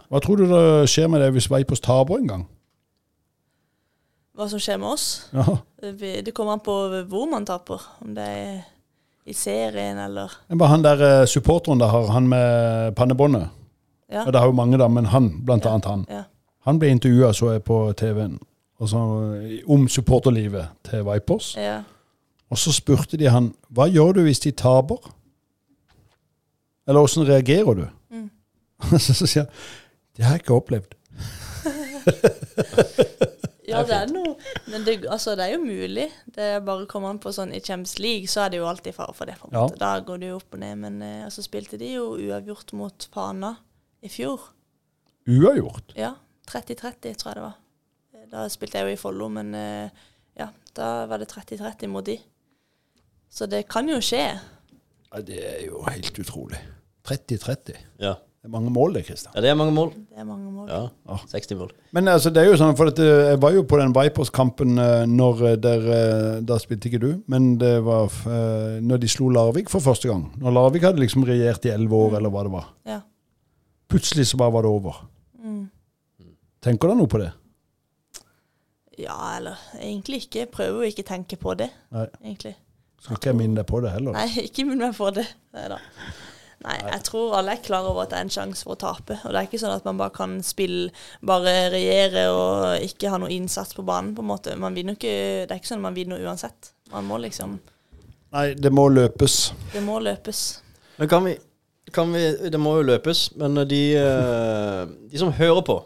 [0.09, 2.45] Hva tror du det skjer med det hvis Vipers taper en gang?
[4.35, 5.05] Hva som skjer med oss?
[5.31, 5.57] Ja.
[5.95, 6.73] Det kommer an på
[7.07, 7.81] hvor man taper.
[8.03, 8.55] Om det er
[9.25, 13.47] i serien eller er bare han der eh, supporteren der har, han med pannebåndet.
[14.11, 14.25] Ja.
[14.25, 15.71] Og det har jo mange, da, men han, blant Ja.
[15.73, 16.05] annet han.
[16.09, 16.23] ja.
[16.65, 18.39] Han ble intervjua, så jeg på TV-en,
[19.67, 21.55] om supporterlivet til Vipers.
[21.57, 21.81] ja.
[22.49, 24.97] Og så spurte de han hva gjør du hvis de taper?
[26.87, 27.87] Eller åssen reagerer du?
[28.13, 28.29] Mm.
[28.99, 29.51] så sier han
[30.15, 30.93] det har jeg ikke opplevd.
[33.75, 34.35] Ja, det er noe
[34.71, 36.07] Men det, altså, det er jo mulig.
[36.35, 38.95] Det er bare kommer an på sånn I Champions League så er det jo alltid
[38.97, 39.35] fare for det.
[39.41, 39.65] For Ja.
[39.81, 40.77] Da går det jo opp og ned.
[40.81, 43.53] Men eh, så spilte de jo uavgjort mot Fana
[44.05, 44.49] i fjor.
[45.27, 45.95] Uavgjort.
[45.97, 46.13] Ja.
[46.49, 47.55] 30-30, tror jeg det var.
[48.13, 49.89] Eh, Da spilte jeg jo i Follo, men eh,
[50.37, 52.17] ja, da var det 30-30 mot de.
[53.29, 54.23] Så det kan jo skje.
[55.11, 56.59] Ja, det er jo helt utrolig.
[57.07, 57.75] 30-30.
[58.01, 58.15] Ja.
[58.45, 59.31] Det er mange mål, det, Kristian.
[59.33, 59.87] ja, det er mange mål.
[59.95, 60.67] Det er mange mål.
[60.69, 61.21] Ja, Ah.
[61.31, 61.71] 60 mål.
[61.97, 64.77] Men altså, det er jo sånn, for at eh, jeg var jo på den Vipers-kampen
[64.77, 65.87] eh, når eh, der
[66.45, 68.13] Da spilte ikke du, men det var
[68.85, 70.27] når de slo Larvik for første gang.
[70.37, 72.67] Når Larvik hadde liksom regjert i elleve år, eller hva det var.
[72.85, 72.99] Ja.
[73.89, 75.01] Plutselig så bare var det over.
[75.41, 75.65] Mm.
[76.61, 77.31] Tenker du noe på det?
[79.01, 80.39] Ja, eller egentlig ikke.
[80.45, 82.05] Jeg prøver jo ikke å tenke på det, Nei.
[82.23, 82.53] egentlig.
[83.01, 84.15] Skal ikke jeg minne deg på det heller.
[84.15, 85.25] Nei, ikke minn meg på det.
[85.53, 85.81] Neida.
[86.65, 89.19] Nei, jeg tror alle er klar over at det er en sjanse for å tape.
[89.21, 90.89] Og det er ikke sånn at man bare kan spille,
[91.25, 94.55] bare regjere og ikke ha noe innsats på banen, på en måte.
[94.57, 96.71] Man vinner ikke, det er ikke sånn at man vinner uansett.
[96.93, 97.59] Man må liksom
[98.35, 99.35] Nei, det må løpes.
[99.71, 100.39] Det må løpes.
[100.97, 101.35] Men kan vi,
[101.95, 105.77] kan vi Det må jo løpes, men de, eh, de som hører på,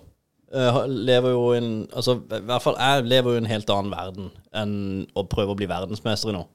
[0.53, 3.69] eh, lever jo i en Altså, i hvert fall jeg lever jo i en helt
[3.75, 4.73] annen verden enn
[5.13, 6.49] å prøve å bli verdensmester i noe.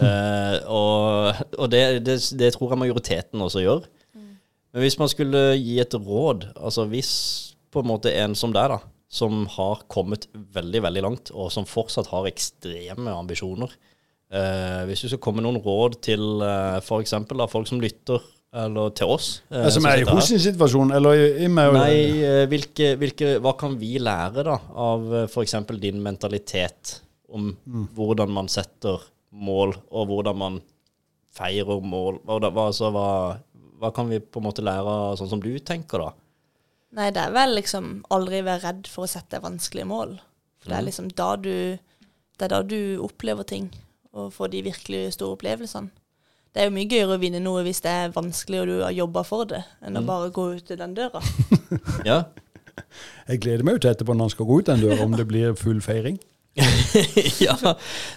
[0.00, 3.86] Eh, og og det, det, det tror jeg majoriteten også gjør.
[4.72, 7.12] Men hvis man skulle gi et råd, altså hvis
[7.72, 8.78] på en måte en som deg, da,
[9.12, 15.10] som har kommet veldig, veldig langt, og som fortsatt har ekstreme ambisjoner uh, Hvis du
[15.10, 17.12] skal komme med noen råd til uh, f.eks.
[17.52, 21.28] folk som lytter, eller til oss eh, som er i hos sin situasjon, eller i,
[21.46, 25.56] i meg Nei, eh, hvilke, hvilke, hva kan vi lære da av f.eks.
[25.80, 26.98] din mentalitet
[27.32, 27.54] om
[27.96, 29.00] hvordan man setter
[29.32, 30.58] mål, og hvordan man
[31.32, 32.20] feirer mål?
[32.24, 33.06] Hva, hva, altså, hva,
[33.80, 36.12] hva kan vi på en måte lære av sånn som du tenker, da?
[36.92, 40.18] Nei, det er vel liksom aldri være redd for å sette vanskelige mål.
[40.60, 41.78] For det er liksom da du
[42.38, 43.68] Det er da du opplever ting,
[44.16, 45.92] og får de virkelig store opplevelsene.
[46.52, 48.94] Det er jo mye gøyere å vinne noe hvis det er vanskelig og du har
[48.96, 51.22] jobba for det, enn å bare gå ut den døra.
[52.08, 52.24] Ja,
[53.28, 55.28] Jeg gleder meg jo til etterpå når han skal gå ut den døra, om det
[55.28, 56.18] blir full feiring.
[57.46, 57.56] ja.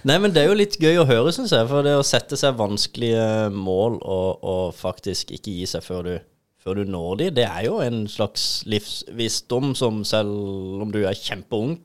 [0.04, 1.68] Nei, men det er jo litt gøy å høre, syns jeg.
[1.70, 6.14] For det å sette seg vanskelige mål og, og faktisk ikke gi seg før du,
[6.60, 11.16] før du når de, det er jo en slags livsvisdom som selv om du er
[11.16, 11.78] kjempeung,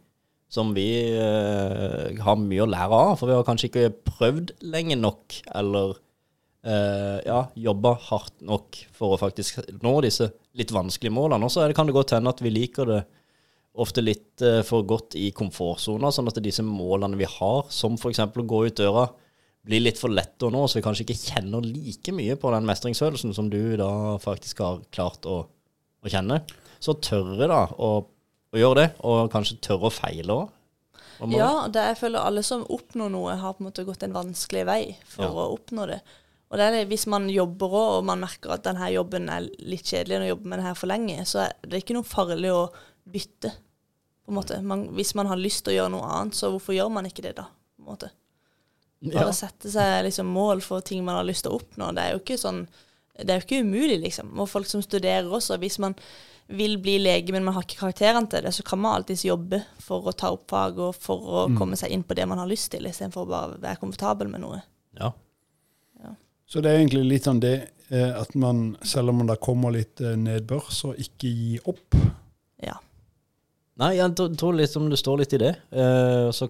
[0.52, 3.14] som vi eh, har mye å lære av.
[3.20, 5.96] For vi har kanskje ikke prøvd lenge nok, eller
[6.68, 11.48] eh, ja, jobba hardt nok for å faktisk nå disse litt vanskelige målene.
[11.48, 13.02] Og så kan det godt hende at vi liker det
[13.80, 18.20] ofte litt eh, for godt i komfortsona, sånn at disse målene vi har, som f.eks.
[18.20, 19.06] å gå ut døra,
[19.64, 22.66] blir litt for lette å nå, så vi kanskje ikke kjenner like mye på den
[22.68, 25.44] mestringsfølelsen som du da faktisk har klart å,
[26.02, 26.42] å kjenne.
[26.82, 27.92] Så tørre da å,
[28.52, 30.58] å gjøre det, og kanskje tørre å feile òg.
[31.30, 34.64] Ja, det jeg føler alle som oppnår noe, har på en måte gått en vanskelig
[34.66, 35.30] vei for Ja.
[35.30, 36.00] å oppnå det.
[36.50, 39.46] Og det er det, hvis man jobber òg, og man merker at denne jobben er
[39.62, 42.10] litt kjedelig når man jobber med den her for lenge, så er det ikke noe
[42.10, 42.64] farlig å
[43.04, 43.52] bytte.
[44.26, 44.62] på en måte.
[44.62, 47.26] Man, hvis man har lyst til å gjøre noe annet, så hvorfor gjør man ikke
[47.26, 47.48] det da?
[47.76, 48.12] på en måte?
[49.12, 51.90] Bare sette seg liksom mål for ting man har lyst til å oppnå.
[51.98, 52.68] Det er jo ikke sånn
[53.18, 54.30] Det er jo ikke umulig, liksom.
[54.40, 55.58] Og folk som studerer også.
[55.62, 55.94] Hvis man
[56.48, 59.60] vil bli lege, men man har ikke karakterene til det, så kan man alltids jobbe
[59.84, 62.50] for å ta opp fag og for å komme seg inn på det man har
[62.50, 64.62] lyst til, istedenfor å bare være komfortabel med noe.
[64.98, 65.12] Ja.
[66.52, 67.54] Så det er egentlig litt sånn det
[67.88, 71.96] eh, at man, selv om det kommer litt eh, nedbør, så ikke gi opp.
[73.82, 75.56] Nei, jeg tror- liksom det står litt i det.
[75.74, 76.50] Uh, så,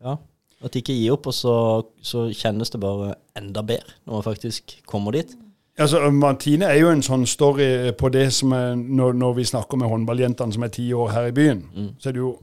[0.00, 0.16] ja,
[0.62, 4.80] At ikke gir opp, og så, så kjennes det bare enda bedre når man faktisk
[4.86, 5.36] kommer dit.
[5.78, 9.78] Altså, Martine er jo en sånn story på det som er når, når vi snakker
[9.78, 11.62] med håndballjentene som er ti år her i byen.
[11.76, 11.92] Mm.
[11.98, 12.38] Så er det jo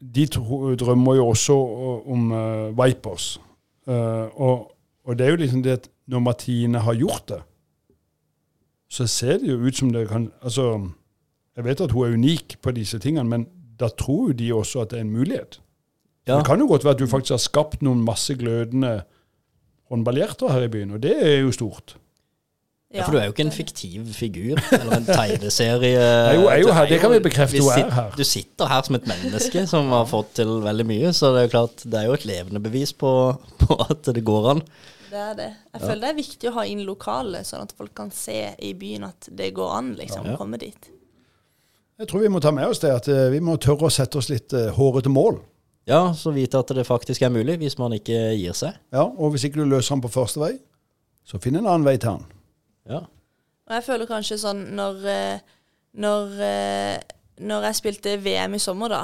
[0.00, 0.26] De
[0.80, 1.54] drømmer jo også
[2.08, 3.38] om uh, Vipers.
[3.88, 4.70] Uh, og,
[5.04, 7.40] og det er jo liksom det at når Martine har gjort det,
[8.90, 10.90] så ser det jo ut som det kan Altså,
[11.60, 13.46] jeg vet at hun er unik på disse tingene, men
[13.80, 15.60] da tror jo de også at det er en mulighet.
[16.28, 16.36] Ja.
[16.38, 19.00] Det kan jo godt være at du faktisk har skapt noen masse glødende
[19.90, 21.96] håndballhjerter her i byen, og det er jo stort.
[22.90, 25.98] Ja, For du er jo ikke en fiktiv figur, eller en tegneserie.
[26.00, 28.10] Nei, jo- jo her, det kan vi bekrefte, hun er her.
[28.18, 31.46] Du sitter her som et menneske som har fått til veldig mye, så det er
[31.46, 33.12] jo klart, det er jo et levende bevis på,
[33.62, 34.62] på at det går an.
[35.10, 35.48] Det er det.
[35.74, 38.72] Jeg føler det er viktig å ha inn lokale, sånn at folk kan se i
[38.78, 40.34] byen at det går an, liksom, Ja.
[40.34, 40.90] å komme dit.
[42.00, 44.16] Jeg tror vi må ta med oss det at eh, vi må tørre å sette
[44.16, 45.36] oss litt eh, hårete mål.
[45.88, 48.78] Ja, så vite at det faktisk er mulig, hvis man ikke gir seg.
[48.94, 50.54] Ja, Og hvis ikke du løser den på første vei,
[51.28, 52.24] så finn en annen vei til den.
[52.88, 53.02] Ja.
[53.68, 55.58] Og jeg føler kanskje sånn når, eh,
[56.00, 56.32] når,
[57.50, 59.02] når jeg spilte VM i sommer, da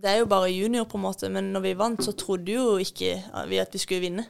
[0.00, 2.78] Det er jo bare junior, på en måte, men når vi vant, så trodde jo
[2.80, 3.16] ikke
[3.50, 4.24] vi at vi skulle vinne.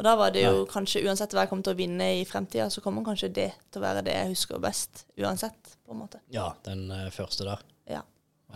[0.00, 2.70] Og da var det jo kanskje, uansett hva jeg kommer til å vinne i fremtida,
[2.72, 5.02] så kommer kanskje det til å være det jeg husker best.
[5.20, 6.22] Uansett, på en måte.
[6.32, 7.60] ja, den uh, første der.
[7.92, 8.00] Ja.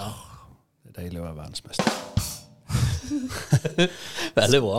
[0.00, 0.08] ja.
[0.80, 1.84] Det er deilig å være verdensmester.
[4.40, 4.78] Veldig bra.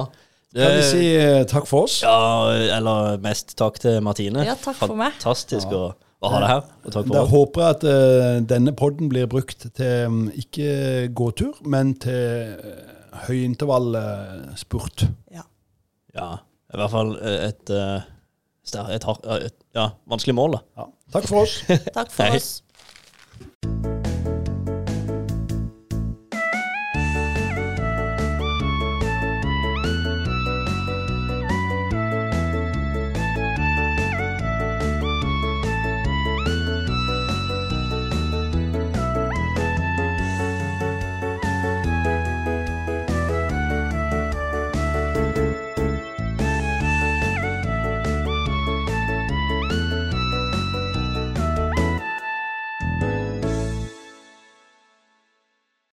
[0.56, 2.00] Kan vi si uh, takk for oss?
[2.02, 2.50] Ja,
[2.80, 4.42] eller mest takk til Martine.
[4.48, 5.14] Ja, takk for meg.
[5.20, 6.66] Fantastisk å, å ha deg her.
[6.82, 7.34] Og takk Da oss.
[7.36, 12.74] håper jeg at uh, denne podden blir brukt til um, ikke gåtur, men til uh,
[13.30, 15.12] høyintervallspurt.
[15.30, 15.46] ja.
[16.16, 16.38] Ja,
[16.76, 18.06] i hvert fall et, et, eh,
[18.68, 20.64] ster- et, har- et, ja, vanskelig mål, da.
[20.84, 20.88] Ja.
[21.18, 21.60] Takk for oss.
[21.98, 23.95] Takk for oss.